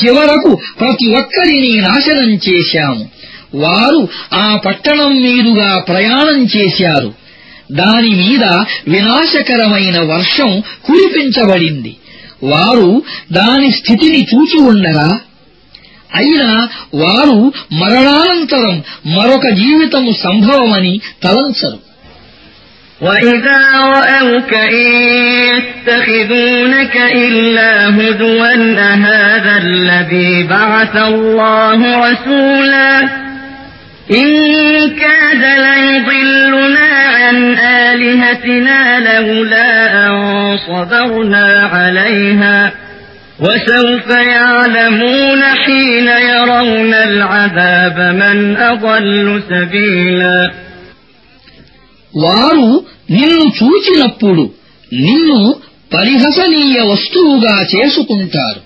చివరకు 0.06 0.60
ప్రతి 0.80 1.16
ఒక్కరిని 1.16 1.82
నాశనం 1.82 2.34
చేశాము. 2.50 3.10
వారు 3.56 4.08
ఆ 4.34 4.60
పట్టణం 4.66 5.22
మీదుగా 5.22 5.80
ప్రయాణం 5.80 6.48
చేశారు. 6.58 7.14
దాని 7.72 8.10
మీద 8.10 8.44
వినాశకరమైన 8.88 10.00
వర్షం 10.00 10.64
కురిపించబడింది. 10.86 11.96
వారు 12.44 13.04
దాని 13.32 13.72
స్థితిని 13.72 14.28
చూచి 14.36 14.60
ఉండగా 14.60 15.20
అయినా 16.15 16.49
వారు 17.03 17.39
మరణానంతరం 17.81 18.77
మరొక 19.17 19.47
జీవితము 19.63 20.13
సంభవమని 20.27 20.95
తలంచరు 21.25 21.81
وإذا 23.01 23.61
رأوك 23.97 24.53
إن 24.55 24.87
يتخذونك 25.51 26.97
إلا 26.97 27.71
هدوا 27.89 28.49
أهذا 28.93 29.55
الذي 29.59 30.43
بعث 30.47 30.97
الله 30.97 32.11
رسولا 32.11 32.93
إن 34.11 34.31
كاد 35.03 35.43
ليضلنا 35.67 36.89
عن 37.21 37.37
آلهتنا 37.59 38.79
لولا 39.01 39.71
أن 40.07 40.15
صبرنا 40.69 41.47
عليها 41.75 42.73
وسوف 43.41 44.09
يعلمون 44.35 45.43
حين 45.63 46.09
يرون 46.31 46.93
العذاب 46.95 47.99
من 48.15 48.37
أضل 48.57 49.07
سبيلا 49.51 50.39
వారు 52.15 52.69
నిన్ను 53.11 53.47
చూచినప్పుడు 53.59 54.45
నిన్ను 55.05 55.39
పరిహసనీయ 55.91 56.77
వస్తువుగా 56.91 57.57
చేసుకుంటారు 57.73 58.61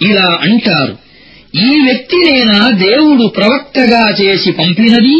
ఇలా 0.00 0.28
అంటారు 0.46 0.94
ఈ 1.64 1.70
వ్యక్తినేనా 1.86 2.60
దేవుడు 2.86 3.24
ప్రవక్తగా 3.38 4.04
చేసి 4.20 4.50
పంపినది 4.52 5.16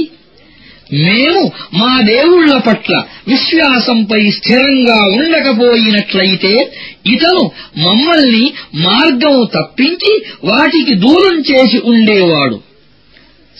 మేము 0.93 1.51
మా 1.73 2.01
దేవుళ్ళ 2.01 2.57
పట్ల 2.57 3.03
విశ్వాసంపై 3.27 4.29
స్థిరంగా 4.29 4.95
ఉండకపోయినట్లయితే 4.95 6.73
ఇతను 7.05 7.51
మమ్మల్ని 7.77 8.53
మార్గం 8.75 9.47
తప్పించి 9.55 10.23
వాటికి 10.43 10.95
దూరం 10.95 11.43
చేసి 11.51 11.81
ఉండేవాడు. 11.83 12.59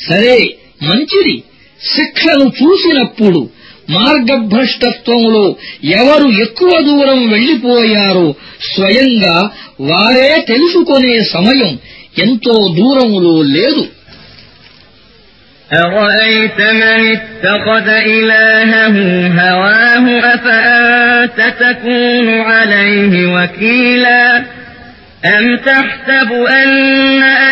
సరే 0.10 0.56
మంచిది. 0.84 1.44
శిక్షను 1.96 2.52
చూసినప్పుడు 2.64 3.50
మార్గభ్రష్టత్వంలో 3.90 5.56
ఎవరు 5.84 6.28
ఎక్కువ 6.42 6.82
దూరం 6.82 7.30
వెళ్ళిపోయారో 7.30 8.36
స్వయంగా 8.76 9.50
వారే 9.82 10.46
తెలుసుకునే 10.48 11.22
సమయం 11.22 11.80
ఎంతో 12.18 12.52
దూరములో 12.52 13.42
లేదు. 13.42 13.88
أرأيت 15.71 16.61
من 16.61 17.01
اتخذ 17.13 17.89
إلهه 17.89 18.97
هواه 19.41 20.05
أفأنت 20.35 21.39
تكون 21.61 22.41
عليه 22.41 23.15
وكيلا 23.35 24.39
أم 25.39 25.57
تحسب 25.57 26.33
أن 26.33 26.69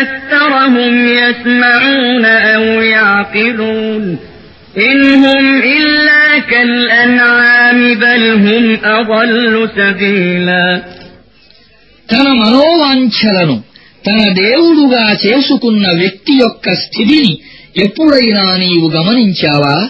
أكثرهم 0.01 1.07
يسمعون 1.07 2.25
أو 2.25 2.63
يعقلون 2.95 4.19
إن 4.77 5.13
هم 5.15 5.45
إلا 5.57 6.39
كالأنعام 6.51 7.93
بل 7.95 8.23
هم 8.37 8.77
أضل 8.85 9.69
سبيلا 9.77 10.67
తన 12.09 12.27
మనోవాంఛలను 12.41 13.55
తన 14.05 14.19
దేవుడుగా 14.43 15.05
చేసుకున్న 15.23 15.85
వ్యక్తి 16.01 16.33
యొక్క 16.43 16.65
స్థితిని 16.83 17.31
ఎప్పుడైనా 17.76 18.56
నీవు 18.56 18.88
గమనించావా? 18.90 19.88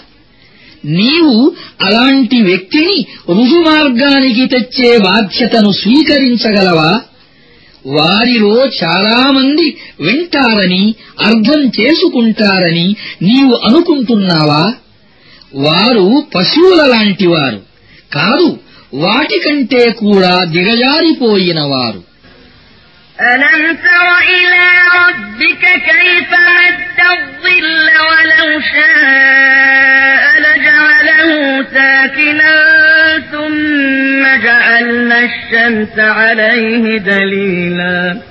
నీవు 0.84 1.54
అలాంటి 1.80 2.42
వ్యక్తిని 2.42 3.06
రుజుమార్గానికి 3.28 4.46
తెచ్చే 4.46 4.98
బాధ్యతను 4.98 5.72
స్వీకరించగలవా? 5.72 7.00
వారిలో 7.86 8.68
చాలామంది 8.84 9.78
వింటారని 10.00 10.94
అర్థం 11.20 11.72
చేసుకుంటారని 11.80 12.96
నీవు 13.22 13.58
అనుకుంటున్నావా? 13.68 14.72
వారు 15.54 16.24
పశువుల 16.34 16.86
లాంటివారు 16.86 17.60
కాదు 18.12 18.58
వాటికంటే 18.94 19.90
కూడా 19.90 20.44
దిగజారిపోయినవారు 20.44 22.11
ألم 23.33 23.61
تر 23.85 24.07
إلى 24.35 24.65
ربك 24.99 25.63
كيف 25.89 26.31
مد 26.57 26.97
الظل 27.13 27.87
ولو 28.09 28.47
شاء 28.73 30.23
لجعله 30.45 31.29
ساكنا 31.73 32.55
ثم 33.31 34.21
جعلنا 34.43 35.17
الشمس 35.29 35.99
عليه 35.99 36.97
دليلا 36.97 38.21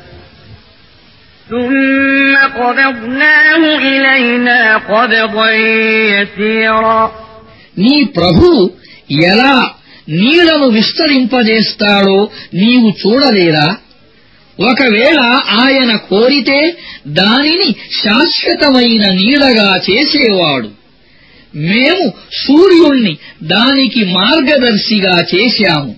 ثم 1.50 2.36
قبضناه 2.36 3.62
إلينا 3.78 4.76
قبضا 4.76 5.50
يسيرا 6.14 7.00
నీ 7.84 7.96
ప్రభు 8.16 8.48
ఎలా 9.32 9.56
నీళ్లను 10.20 10.66
విస్తరింపజేస్తాడో 10.76 12.18
నీవు 12.60 12.88
చూడలేదా 13.02 13.66
ఒకవేళ 14.69 15.19
ఆయన 15.49 15.95
కోరితే 15.95 16.77
దానిని 17.07 17.75
శాశ్వతమైన 18.03 19.11
నీడగా 19.11 19.81
చేసేవాడు. 19.89 20.69
మేము 21.55 22.13
సూర్యుణ్ణి 22.47 23.17
దానికి 23.43 24.05
మార్గదర్శిగా 24.05 25.25
చేశాము. 25.35 25.95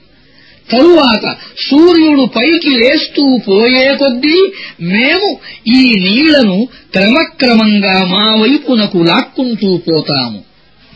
తరువాత 0.72 1.36
సూర్యుడు 1.70 2.30
పైకి 2.36 2.70
లేస్తూ 2.70 3.38
పోయే 3.48 3.96
కొద్దీ 3.96 4.54
మేము 4.82 5.38
ఈ 5.68 5.94
నీళ్ళను 6.00 6.68
క్రమక్రమంగా 6.92 8.06
మా 8.06 8.36
వైపునకు 8.36 8.98
లాక్కుంటూ 8.98 9.78
పోతాము. 9.78 10.53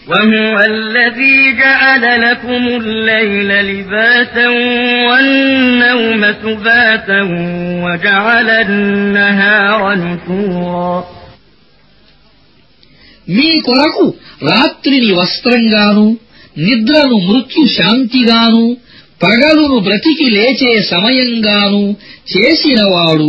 وهو 0.08 0.60
الذي 0.60 1.38
جعل 1.58 2.04
لكم 2.22 2.62
الليل 2.80 3.50
لباسا 3.70 4.48
والنوم 5.08 6.22
سباتا 6.42 7.20
وجعل 7.84 8.48
النهار 8.66 9.80
نشورا 9.96 10.96
మీ 13.28 13.50
కొరకు 13.66 14.04
రాత్రిని 14.48 15.12
వస్త్రంగాను 15.18 16.06
నిద్రను 16.64 17.16
మృత్యు 17.28 17.62
శాంతిగాను 17.76 18.64
పగలును 19.20 19.76
బ్రతికి 19.86 20.26
లేచే 20.36 20.72
సమయంగాను 20.92 21.82
చేసినవాడు 22.32 23.28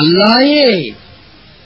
అల్లాయే 0.00 0.70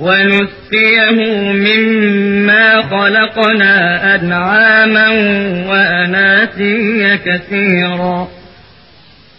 ونسقيه 0.00 1.18
مما 1.66 2.82
خلقنا 2.82 3.74
أنعاما 4.14 5.08
وأناسيا 5.68 7.16
كثيرا 7.26 8.28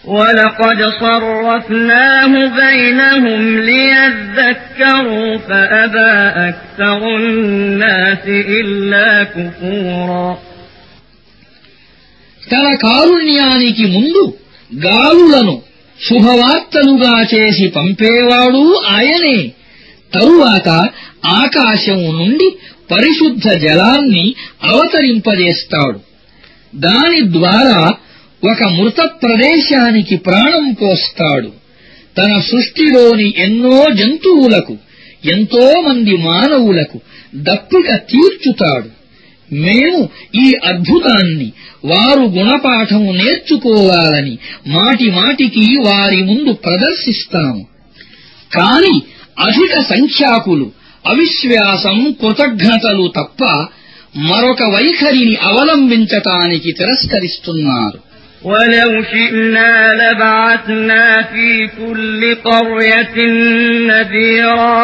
ولقد 0.04 0.78
صرفناه 1.00 2.32
بينهم 2.62 3.58
ليذكروا 3.60 5.38
فأبى 5.38 6.14
أكثر 6.48 6.98
الناس 7.16 8.24
إلا 8.58 9.08
كفورا 9.24 10.28
తన 12.42 12.66
కారుణ్యానికి 12.84 13.84
ముందు 13.94 14.22
గాలులను 14.86 15.54
శుభవార్తలుగా 15.98 17.14
చేసి 17.32 17.66
పంపేవాడు 17.76 18.62
ఆయనే 18.96 19.38
తరువాత 20.13 20.69
ఆకాశం 21.25 22.17
నుండి 22.17 22.55
పరిశుద్ధ 22.91 23.49
జలాన్ని 23.49 24.35
అవతరింపజేస్తాడు. 24.63 25.99
దాని 26.75 27.33
ద్వారా 27.33 27.93
ఒక 28.51 28.63
మృత 28.63 28.97
ప్రదేశానికి 28.97 30.17
ప్రాణం 30.17 30.75
పోస్తాడు. 30.81 31.51
తన 32.17 32.39
సృష్టిలోని 32.39 33.33
ఎన్నో 33.37 33.85
జంతువులకు 33.93 34.77
ఎంతో 35.25 35.81
మంది 35.81 36.17
మానవులకు 36.17 36.99
దప్పిక 37.35 37.95
తీర్చుతాడు. 37.95 39.01
మేము 39.53 40.09
ఈ 40.35 40.53
అద్భుతాన్ని 40.65 41.51
వారు 41.85 42.21
గుణపాఠం 42.21 43.05
నేర్చుకోవాలని 43.05 44.37
మాటి 44.67 45.11
మాటికి 45.11 45.77
వారి 45.87 46.21
ముందు 46.21 46.53
ప్రదర్శిస్తాము. 46.53 47.67
కాని 48.53 49.01
అధిక 49.38 49.74
సంఖ్యాకులు 49.92 50.66
అవిశ్వాసం 51.04 51.96
కృతజ్ఞతలు 52.20 53.06
తప్ప 53.18 53.40
మరొక 54.28 54.62
వైఖరిని 54.74 55.36
అవలంబించటానికి 55.50 56.72
తిరస్కరిస్తున్నారు 56.80 57.98
ولو 58.44 58.90
شئنا 59.04 59.72
لبعثنا 59.94 61.04
في 61.24 61.48
كل 61.78 62.20
قرية 62.44 63.16
نذيرا 63.90 64.78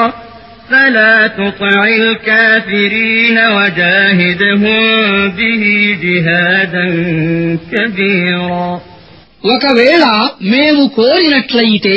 فلا 0.70 1.16
تطع 1.30 1.80
الكافرين 1.96 3.36
وجاهدهم 3.56 4.64
به 5.30 5.64
جهادا 6.04 6.86
كبيرا 7.72 8.66
ఒకవేళ 9.44 10.04
మేము 10.52 10.82
కోరినట్లయితే 10.96 11.96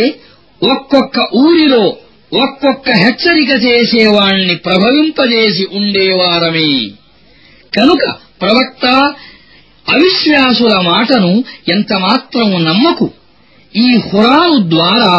ఒక్కొక్క 0.62 1.18
ఊరిలో 1.44 1.84
ఒక్కొక్క 2.32 2.88
హెచ్చరిక 3.04 3.52
చేసేవాణ్ణి 3.66 4.56
ప్రభవింపజేసి 4.66 5.66
ఉండేవారమే 5.78 6.72
కనుక 7.74 8.04
ప్రవక్త 8.42 8.86
అవిశ్వాసుల 9.86 10.76
మాటను 10.88 11.32
ఎంతమాత్రం 11.68 12.52
నమ్మకు 12.64 13.08
ఈ 13.74 13.90
హురాను 14.08 14.58
ద్వారా 14.70 15.14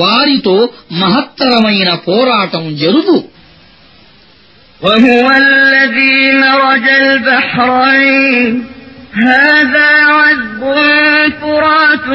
వారితో 0.00 0.56
మహత్తరమైన 1.02 1.90
పోరాటం 2.08 2.66
జరుపు 2.82 3.16
وهو 4.80 5.26
الذي 5.36 6.16
مرج 6.34 6.86
البحرين 7.02 8.52
هذا 9.26 9.90
عذب 10.10 10.62
فرات 11.40 12.08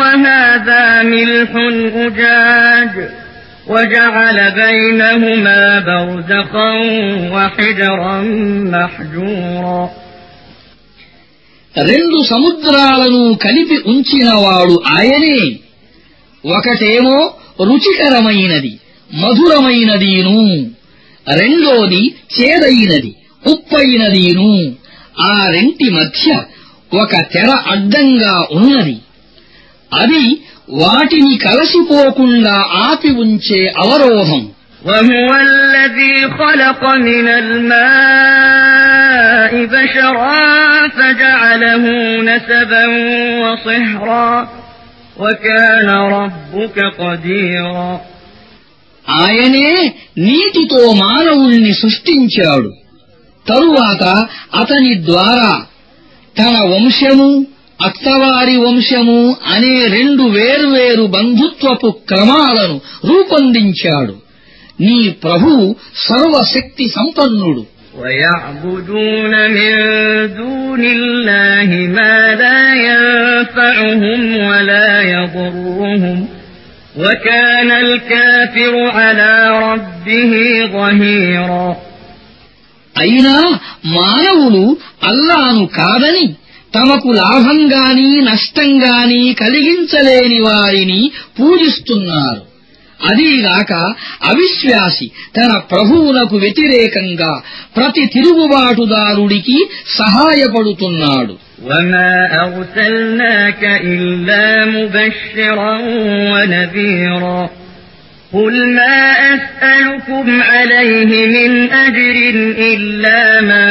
وهذا 0.00 1.02
ملح 1.04 1.50
أجاج 1.98 2.94
وجعل 3.68 4.38
بينهما 4.52 5.60
برزخا 5.80 6.70
وحجرا 7.34 8.16
محجورا 8.74 9.80
రెండు 11.74 12.18
సముద్రాలను 12.32 13.22
కలిపి 13.44 13.76
ఉంచినవాడు 13.92 14.76
ఆయనే 14.96 15.38
ఒకటేమో 16.44 17.16
రుచికరమైనది 17.68 18.72
మధురమైనదీను 19.10 20.36
రెండోది 21.26 22.02
చేదైనది 22.36 23.10
ఉప్పైనదీను 23.44 24.48
ఆ 25.26 25.34
రెంటి 25.56 25.86
మధ్య 25.98 26.26
ఒక 26.92 27.12
తెర 27.34 27.50
అడ్డంగా 27.74 28.34
ఉన్నది 28.58 28.96
అది 29.92 30.24
వాటిని 30.80 31.38
కలసిపోకుండా 31.38 32.54
ఆపి 32.86 33.10
ఉంచే 33.24 33.62
అవరోధం 33.84 34.42
وهو 34.82 35.28
الذي 35.46 36.16
خلق 36.40 36.82
من 37.00 37.26
الماء 37.36 39.66
بشرا 39.66 40.88
فجعله 40.88 41.84
نسبا 42.22 42.84
وصهرا 43.42 44.48
وكان 45.16 45.88
ربك 46.14 46.78
قديرا 46.98 48.00
ఆయనే 49.06 49.70
నీటితో 50.26 50.80
మానవుణ్ణి 51.02 51.72
సృష్టించాడు 51.82 52.70
తరువాత 53.46 54.04
అతని 54.54 54.94
ద్వారా 55.08 55.52
తన 56.36 56.54
వంశము 56.72 57.30
అత్తవారి 57.80 58.56
వంశము 58.56 59.20
అనే 59.54 59.74
రెండు 59.94 60.24
వేర్వేరు 60.36 61.04
బంధుత్వపు 61.16 61.88
క్రమాలను 62.10 62.76
రూపొందించాడు 63.08 64.14
నీ 64.86 65.00
ప్రభు 65.24 65.50
సర్వశక్తి 66.08 66.86
సంపన్నుడు 66.98 67.62
ويعبدون 68.02 69.34
من 69.50 69.72
دون 70.36 70.82
الله 70.96 71.68
ما 71.96 72.16
لا 72.36 72.60
ينفعهم 72.86 74.20
ولا 74.40 74.90
يضرهم 75.14 76.18
وكان 76.96 77.70
الكافر 77.84 78.74
على 78.90 79.32
ربه 79.66 80.32
ظهيرا 80.72 81.66
అయినా 82.94 83.36
మానవులు 83.96 84.64
అల్లాను 85.02 85.64
కాదని 85.78 86.26
తమకు 86.72 87.10
లాభంగాని 87.16 88.10
నష్టంగాని 88.28 89.22
కలిగించలేని 89.34 90.40
వారిని 90.40 91.00
పూజిస్తున్నారు 91.38 92.42
అదీగాక 93.00 93.72
అవిశ్వాసి 94.30 95.06
తన 95.36 95.50
ప్రభువునకు 95.70 96.36
వ్యతిరేకంగా 96.36 97.32
ప్రతి 97.76 98.04
తిరుగుబాటుదారుడికి 98.14 99.58
సహాయపడుతున్నాడు 99.98 101.34
وما 101.66 102.12
أرسلناك 102.44 103.62
إلا 103.84 104.44
مبشرا 104.66 105.74
ونذيرا 106.30 107.40
قل 108.32 108.54
ما 108.70 108.96
أسألكم 109.34 110.42
عليه 110.42 111.10
من 111.26 111.50
أجر 111.72 112.16
إلا 112.72 113.20
من 113.40 113.66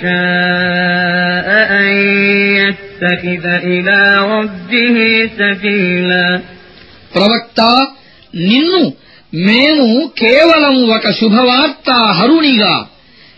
شاء 0.00 1.48
أن 1.72 1.92
يتخذ 2.58 3.44
إلى 3.64 3.98
ربه 4.34 4.96
سبيلا 5.38 6.26
ప్రవక్త 7.14 7.60
నిన్ను 8.48 8.82
మేము 9.46 9.88
కేవలం 10.20 10.76
ఒక 10.96 11.06
శుభవార్తాహరునిగా 11.20 12.74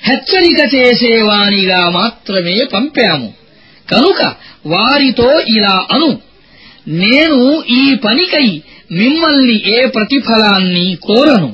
హెచ్చరిక 0.03 0.61
చేసేవానిగా 0.75 1.81
మాత్రమే 1.91 2.57
పంపాము 2.75 3.29
కనుక 3.89 4.21
వారితో 4.67 5.31
ఇలా 5.57 5.77
అను 5.95 6.11
నేను 7.03 7.41
ఈ 7.79 7.83
పనికై 8.07 8.49
మిమ్మల్ని 8.91 9.57
ఏ 9.77 9.87
ప్రతిఫలాన్ని 9.87 10.87
కోరను 11.01 11.51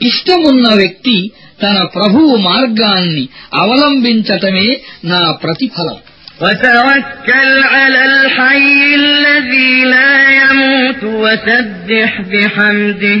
ఇష్టమున్న 0.00 0.66
వ్యక్తి 0.74 1.16
తన 1.62 1.78
ప్రభువు 1.96 2.34
మార్గాన్ని 2.48 3.24
అవలంబించటమే 3.62 4.68
నా 5.04 5.22
ప్రతిఫలం 5.44 5.98
وتوكل 6.40 7.62
على 7.74 8.00
الحي 8.04 8.94
الذي 8.94 9.72
لا 9.84 10.12
يموت 10.40 11.02
وسبح 11.22 12.10
بحمده 12.30 13.20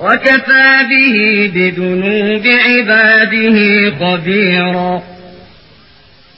وكفى 0.00 0.70
به 0.90 1.16
بذنوب 1.54 2.44
عباده 2.66 3.56
خبيرا 4.00 4.92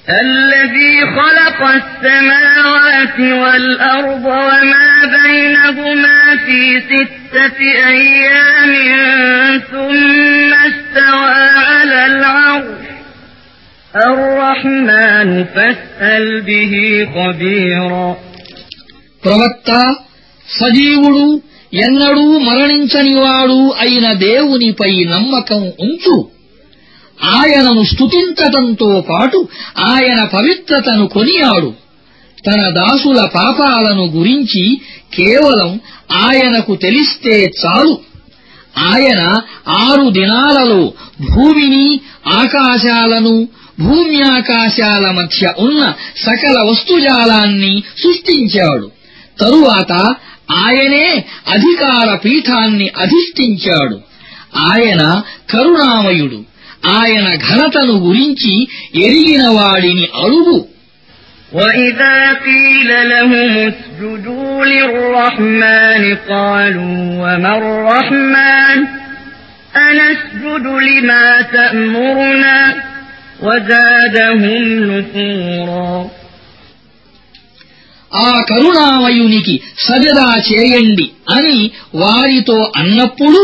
الذي 0.09 0.95
خلق 1.17 1.61
السماوات 1.81 3.19
والأرض 3.43 4.25
وما 4.25 4.91
بينهما 5.19 6.19
في 6.47 6.61
ستة 6.91 7.59
أيام 7.89 8.73
ثم 9.73 10.51
استوى 10.71 11.41
على 11.71 12.07
العرش 12.07 12.83
الرحمن 14.09 15.29
فاسأل 15.45 16.27
به 16.49 16.75
خبيرا 17.15 18.07
ప్రవక్త 19.25 19.71
సజీవుడు 20.49 21.25
ఎన్నడూ 21.85 22.27
మరణించనివాడు 22.49 23.59
అయిన 23.83 24.07
దేవునిపై 24.27 24.93
నమ్మకం 25.13 25.63
ఉంచు 25.85 26.17
ఆయనను 27.24 27.84
స్తుతించటంతో 27.84 29.06
పాటు 29.10 29.48
ఆయన 29.80 30.24
పవిత్రతను 30.24 31.08
కొనియాడు. 31.08 31.74
తన 32.48 32.70
దాసుల 32.70 33.26
పాపాలను 33.36 34.06
గురించి 34.06 34.82
కేవలం 35.14 35.80
ఆయనకు 36.12 36.76
తెలిస్తే 36.76 37.52
చాలు. 37.66 37.98
ఆయన 38.78 39.42
ఆరు 39.68 40.10
దినాలలో 40.10 40.94
భూమిని 41.36 42.00
ఆకాశాలను 42.28 43.48
భూమ్యాకాశాల 43.80 45.12
మధ్య 45.12 45.54
ఉన్న 45.60 45.94
సకల 46.18 46.56
వస్తుజాలాన్ని 46.70 47.84
సృష్టించాడు. 47.98 48.92
తరువాత 49.40 50.16
ఆయనే 50.52 51.26
అధికార 51.48 52.16
పీఠాన్ని 52.16 52.90
అధిష్ఠించాడు. 52.98 54.00
ఆయన 54.56 55.22
కరుణామయుడు. 55.50 56.57
ఆయన 56.95 57.27
ఘనతను 57.47 57.95
గురించి 58.07 58.53
ఎరిగిన 59.07 59.43
వాడిని 59.59 60.07
అడుగు 60.25 60.59
وإذا 61.53 62.17
قيل 62.47 62.91
لهم 63.09 63.51
اسجدوا 63.69 64.65
للرحمن 64.67 66.03
قالوا 66.29 66.97
وما 67.23 67.53
الرحمن 67.59 68.79
أنسجد 69.83 70.65
لما 70.89 71.27
تأمرنا 71.53 72.59
وزادهم 73.43 74.63
نفورا 74.91 75.95
ఆ 78.13 78.33
కరుణామయునికి 78.49 79.55
సజదా 79.87 80.31
చేయండి 80.49 81.07
అని 81.37 81.59
వారితో 81.95 82.59
అన్నప్పుడు 82.81 83.41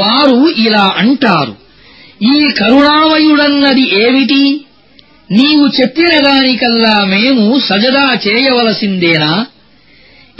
వారు 0.00 0.40
ఇలా 0.64 0.86
అంటారు 1.02 1.54
ఈ 2.23 2.51
కరుణామయుడన్నది 2.59 4.03
ఏమిటి? 4.03 4.65
నీవు 5.31 5.81
చెప్పిన 5.81 6.19
దానికల్లా 6.19 7.05
మేము 7.05 7.59
సజదా 7.59 8.17
చేయవలసిందేనా? 8.27 9.45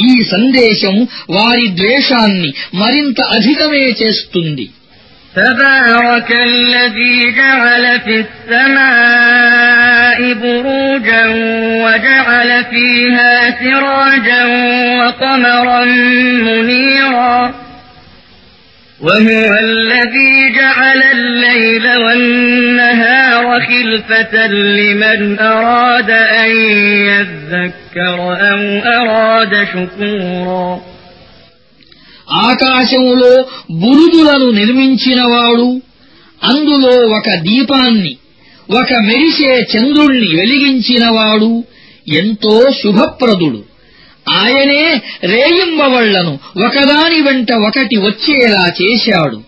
ఈ 0.10 0.24
సందేశం 0.24 1.08
వారి 1.30 1.68
ద్వేషాన్ని 1.68 2.54
మరింత 2.74 3.22
అధికమే 3.22 3.96
చేస్తుంది. 4.04 4.70
تبارك 5.42 6.30
الذي 6.52 7.18
جعل 7.40 7.86
في 8.06 8.16
السماء 8.24 8.84
بروجا 10.42 11.24
وجعل 11.84 12.50
فيها 12.74 13.32
سراجا 13.62 14.44
وقمرا 15.00 15.82
منيرا 16.46 17.63
وهو 19.03 19.51
الذي 19.61 20.35
جعل 20.59 21.01
الليل 21.17 21.87
والنهار 21.97 23.45
خلفة 23.63 24.35
لمن 24.79 25.21
أراد 25.41 26.11
أن 26.45 26.51
يذكر 27.09 28.19
أو 28.45 28.61
أراد 28.95 29.53
شكورا 29.73 30.69
ఆకాశములో 32.47 33.33
బురుజులను 33.83 34.49
నిర్మించినవాడు 34.51 35.69
అందులో 36.43 36.95
ఒక 37.17 37.29
దీపాన్ని 37.47 38.13
ఒక 38.69 38.91
మెరిసే 39.09 39.53
చంద్రుణ్ణి 39.73 40.29
వెలిగించినవాడు 40.39 41.51
ఎంతో 42.21 42.55
శుభప్రదుడు 42.81 43.61
ఆయనే 44.41 44.83
రేయింబవళ్లను 45.33 46.33
ఒకదాని 46.67 47.19
వెంట 47.27 47.51
ఒకటి 47.69 47.97
వచ్చేలా 48.07 48.65
చేశాడు 48.81 49.39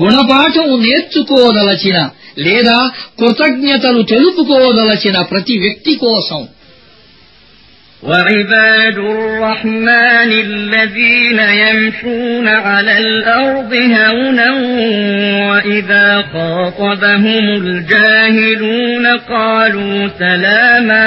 గుణపాఠం 0.00 0.68
నేర్చుకోదలచిన 0.84 1.98
లేదా 2.44 2.78
కృతజ్ఞతలు 3.18 4.02
తెలుపుకోదలచిన 4.12 5.16
ప్రతి 5.32 5.56
వ్యక్తి 5.64 5.94
కోసం 6.04 6.42
وعباد 8.02 8.98
الرحمن 9.10 10.30
الذين 10.48 11.38
يمشون 11.64 12.48
على 12.66 12.98
الأرض 12.98 13.72
هونا 13.74 14.50
وإذا 15.48 16.08
خاطبهم 16.32 17.44
الجاهلون 17.56 19.06
قالوا 19.28 20.08
سلاما 20.18 21.06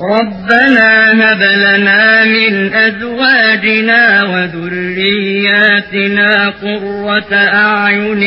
ربنا 0.00 1.12
هب 1.12 1.42
لنا 1.42 2.24
من 2.24 2.74
أزواجنا 2.74 4.24
وذرياتنا 4.24 6.48
قرة 6.48 7.34
أعين 7.34 8.22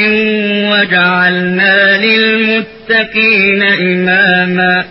وجعلنا 0.72 1.97
للمتقين 1.97 3.63
إماما. 3.63 4.86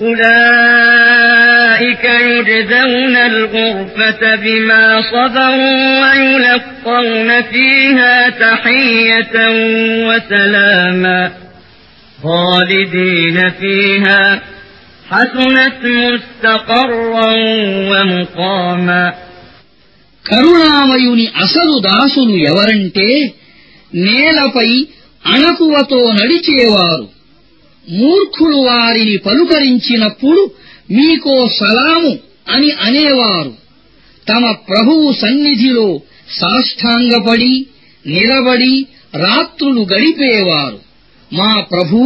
أولئك 0.00 2.04
يجزون 2.04 3.16
الغرفة 3.16 4.34
بما 4.34 5.02
صبروا 5.02 6.00
ويلقون 6.00 7.42
فيها 7.42 8.30
تحية 8.30 9.50
وسلاما. 10.06 11.30
خالدين 12.22 13.50
فيها 13.50 14.40
حسنت 15.09 15.81
مستقرا 16.01 17.31
ومقاما 17.91 19.03
కరుణామయుని 20.25 21.25
అసలు 21.43 21.73
దాసులు 21.83 22.35
ఎవరంటే 22.49 23.09
నేలపై 24.05 24.69
అణకువతో 25.25 25.99
నడిచేవారు 26.11 27.05
మూర్ఖులు 27.87 28.59
వారిని 28.69 29.17
పలుకరించినప్పుడు 29.27 30.41
మీకో 30.89 31.35
సలాము 31.59 32.11
అని 32.49 32.69
అనేవారు 32.85 33.53
తమ 34.27 34.43
ప్రభువు 34.69 35.07
సన్నిధిలో 35.13 35.87
సాష్టాంగపడి 36.39 37.53
నిలబడి 38.05 38.73
రాత్రులు 39.15 39.81
గడిపేవారు 39.93 40.79
మా 41.31 41.51
ప్రభూ 41.71 42.01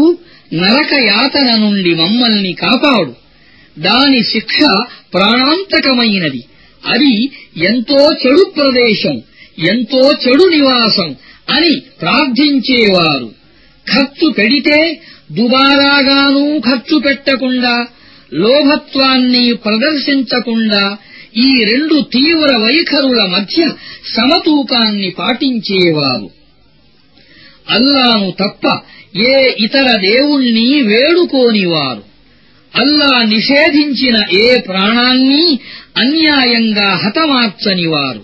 నరక 0.55 0.95
యాతన 0.95 1.57
నుండి 1.57 1.95
మమ్మల్ని 1.95 2.53
కాపాడు. 2.53 3.15
దాని 3.81 4.23
శిక్ష 4.23 4.59
ప్రాణాంతకమైనది. 5.15 6.45
అది 6.87 7.31
ఎంతో 7.57 8.13
చెడు 8.13 8.53
ప్రదేశం 8.57 9.23
ఎంతో 9.69 10.13
చెడు 10.13 10.49
నివాసం 10.49 11.17
అని 11.51 11.81
ప్రార్థించేవారు. 12.01 13.31
ఖర్చు 13.95 14.31
పెడితే 14.31 15.01
దుబారాగానూ 15.33 16.59
ఖర్చు 16.59 16.99
పెట్టకుండా 16.99 17.87
లోభత్వాన్ని 18.35 19.53
ప్రదర్శించకుండా 19.53 20.97
ఈ 21.37 21.65
రెండు 21.65 22.01
తీవ్ర 22.01 22.57
వైఖరుల 22.57 23.23
మధ్య 23.23 23.69
సమతూకాన్ని 24.17 25.11
పాటించేవారు. 25.11 26.31
అల్లాను 27.71 28.31
తప్ప 28.31 28.79
ఏ 29.17 29.53
ఇతర 29.59 29.97
దేవుణ్ణి 29.97 30.83
వేడుకోనివారు? 30.83 32.03
అల్లా 32.75 33.23
నిషేధించిన 33.23 34.25
ఏ 34.33 34.59
ప్రాణాన్ని 34.61 35.59
అన్యాయంగా 35.97 36.95
హతమార్చనివారు? 36.95 38.23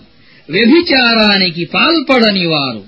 వ్యభిచారానికి 0.49 1.65
పాల్పడనివారు? 1.65 2.83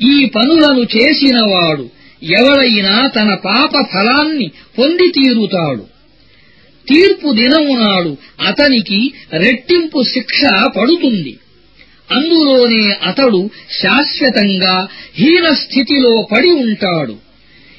ఈ 0.00 0.24
పనులను 0.24 0.86
చేసినవాడు 0.96 1.90
ఎవడైనా 2.22 3.06
తన 3.06 3.34
పాప 3.34 3.70
ఫలాన్ని 3.92 4.50
పొంది 4.78 5.08
తీరుతాడు. 5.08 5.86
తీర్పు 6.88 7.32
దినమునాడు 7.32 8.16
అతనికి 8.46 9.12
రెట్టింపు 9.32 10.02
శిక్ష 10.02 10.44
పడుతుంది. 10.76 11.38
అందులోనే 12.10 12.92
అతడు 13.04 13.50
శాశ్వతంగా 13.82 14.88
హీన 15.14 15.52
స్థితిలో 15.52 16.28
పడి 16.32 16.50
ఉంటాడు. 16.50 17.31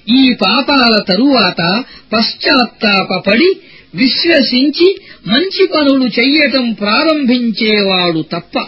ఈ 0.10 0.34
పాపాల 0.34 1.02
తరువాత 1.02 1.84
పశ్చాత్తాపడి 2.14 3.54
విశ్వసించి 3.96 4.96
మంచి 5.28 5.68
పనులు 5.68 6.08
చెయ్యటం 6.20 6.72
ప్రారంభించేవాడు 6.72 8.22
తప్ప 8.22 8.60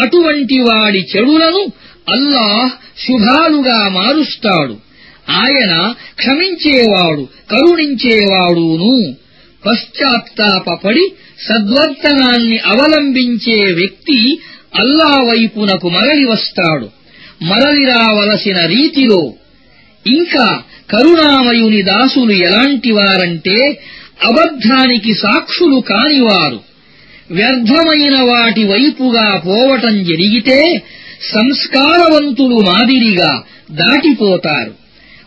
అటువంటి 0.00 0.60
వాడి 0.60 1.06
చెడులను 1.16 1.72
అల్లాహ్ 2.08 2.70
శుభాలుగా 3.00 3.88
మారుస్తాడు. 3.88 4.76
ఆయన 5.30 5.94
క్షమించేవాడు 6.16 7.28
కరుణించేవాడును. 7.50 9.14
పశ్చాత్తాపడి 9.66 11.12
సద్వర్తనాన్ని 11.40 12.58
అవలంబించే 12.58 13.72
వ్యక్తి 13.72 14.40
అల్లా 14.78 15.22
వైపునకు 15.22 15.88
మరలి 15.88 16.24
వస్తాడు 16.24 16.90
మరలి 17.42 17.84
రావలసిన 17.84 18.66
రీతిలో 18.66 19.34
ఇంకా 20.06 20.62
కరుణామయుని 20.90 21.82
దాసులు 21.82 22.32
ఎలాంటివారంటే 22.32 23.82
అబద్ధానికి 24.24 25.14
సాక్షులు 25.14 25.80
కానివారు. 25.80 26.60
వ్యర్థమైన 27.30 28.22
వాటి 28.22 28.64
వైపుగా 28.64 29.42
పోవటం 29.46 30.04
జరిగితే 30.04 30.82
సంస్కారవంతులు 31.34 32.56
మాదిరిగా 32.56 33.42
దాటిపోతారు. 33.70 34.80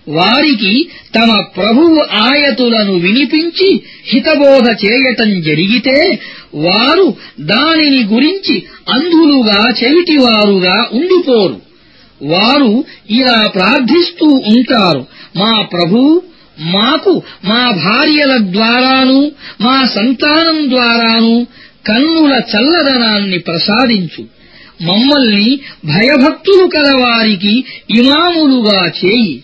వారికి 0.09 0.89
తమ 1.15 1.41
ప్రభువు 1.41 1.99
ఆయతులను 1.99 2.93
వినిపించి 2.93 3.81
హితబోధ 4.07 4.69
చేయటం 4.69 5.41
జరిగితే 5.41 6.19
వారు 6.55 7.15
దానిని 7.39 8.03
గురించి 8.03 8.63
అంధులుగా 8.89 9.73
చెవిటివారుగా 9.83 10.89
ఉండిపోరు. 10.93 11.72
వారు 12.23 12.85
ఇలా 13.09 13.47
ప్రార్థిస్తూ 13.47 14.25
ఉంటారు. 14.25 15.07
మా 15.35 15.61
ప్రభూ 15.61 16.21
మాకు 16.59 17.23
మా 17.45 17.71
భార్యల 17.71 18.37
ద్వారాను 18.37 19.31
మా 19.61 19.85
సంతానం 19.85 20.69
ద్వారాను 20.69 21.47
కన్నుల 21.87 22.41
చల్లదనాన్ని 22.55 23.37
ప్రసాదించు. 23.37 24.25
మమ్మల్ని 24.81 25.59
భయభక్తులు 25.85 26.67
కలవారికి 26.67 27.63
ఇమాములుగా 27.99 28.87
చేయి. 28.87 29.43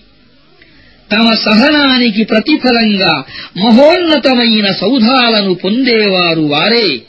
తమ 1.12 1.34
సహనానికి 1.34 2.24
ప్రతిఫలంగా 2.24 3.24
మహోన్నతమైన 3.58 4.72
సౌధాలను 4.72 5.54
పొందేవారు 5.54 6.42
వారే. 6.42 7.02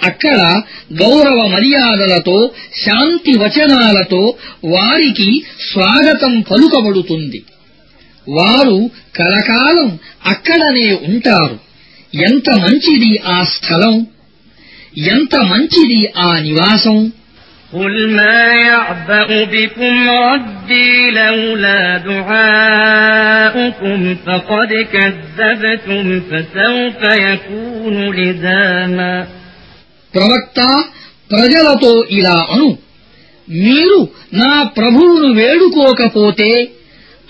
అక్కడ 0.00 0.40
గౌరవ 1.00 1.38
మర్యాదలతో 1.48 2.36
శాంతి 2.84 3.32
వచనాలతో 3.38 4.22
వారికి 4.66 5.28
స్వాగతం 5.70 6.34
పలుకబడుతుంది 6.50 7.40
వారు 8.26 8.78
కలకాలం 9.16 9.90
అక్కడనే 10.26 10.88
ఉంటారు 11.08 11.56
ఎంత 12.12 12.48
మంచిది 12.64 13.12
ఆ 13.26 13.38
స్థలం 13.54 13.94
ఎంత 15.12 15.34
మంచిది 15.52 16.00
ఆ 16.18 16.30
నివాసం 16.46 16.98
قل 17.72 17.94
ما 18.10 18.40
يعبأ 18.64 19.28
بكم 19.46 19.94
ربي 20.24 20.92
لولا 21.12 21.80
دعاؤكم 22.80 23.98
فقد 24.26 24.70
كذبتم 24.92 26.04
فسوف 26.20 27.00
يكون 27.22 27.96
لزاما 28.12 29.14
ప్రవక్త 30.15 30.83
ప్రజలతో 31.31 32.03
ఇలా 32.09 32.47
అను. 32.51 32.77
మీరు 33.49 34.09
నా 34.33 34.63
ప్రభువును 34.63 35.33
వేడుకోకపోతే 35.33 36.71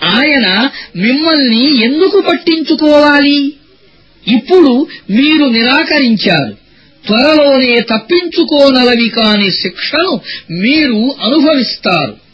ఆయన 0.03 0.69
మిమ్మల్ని 0.95 1.83
ఎందుకు 1.83 2.21
పట్టించుకోవాలి? 2.21 3.53
ఇప్పుడు 4.27 4.87
మీరు 5.09 5.45
నిరాకరించారు. 5.45 6.65
త్వరలోనే 7.05 7.81
తప్పించుకోనలవి 7.81 9.09
కాని 9.09 9.51
శిక్షను 9.51 10.21
మీరు 10.51 11.15
అనుభవిస్తారు. 11.21 12.24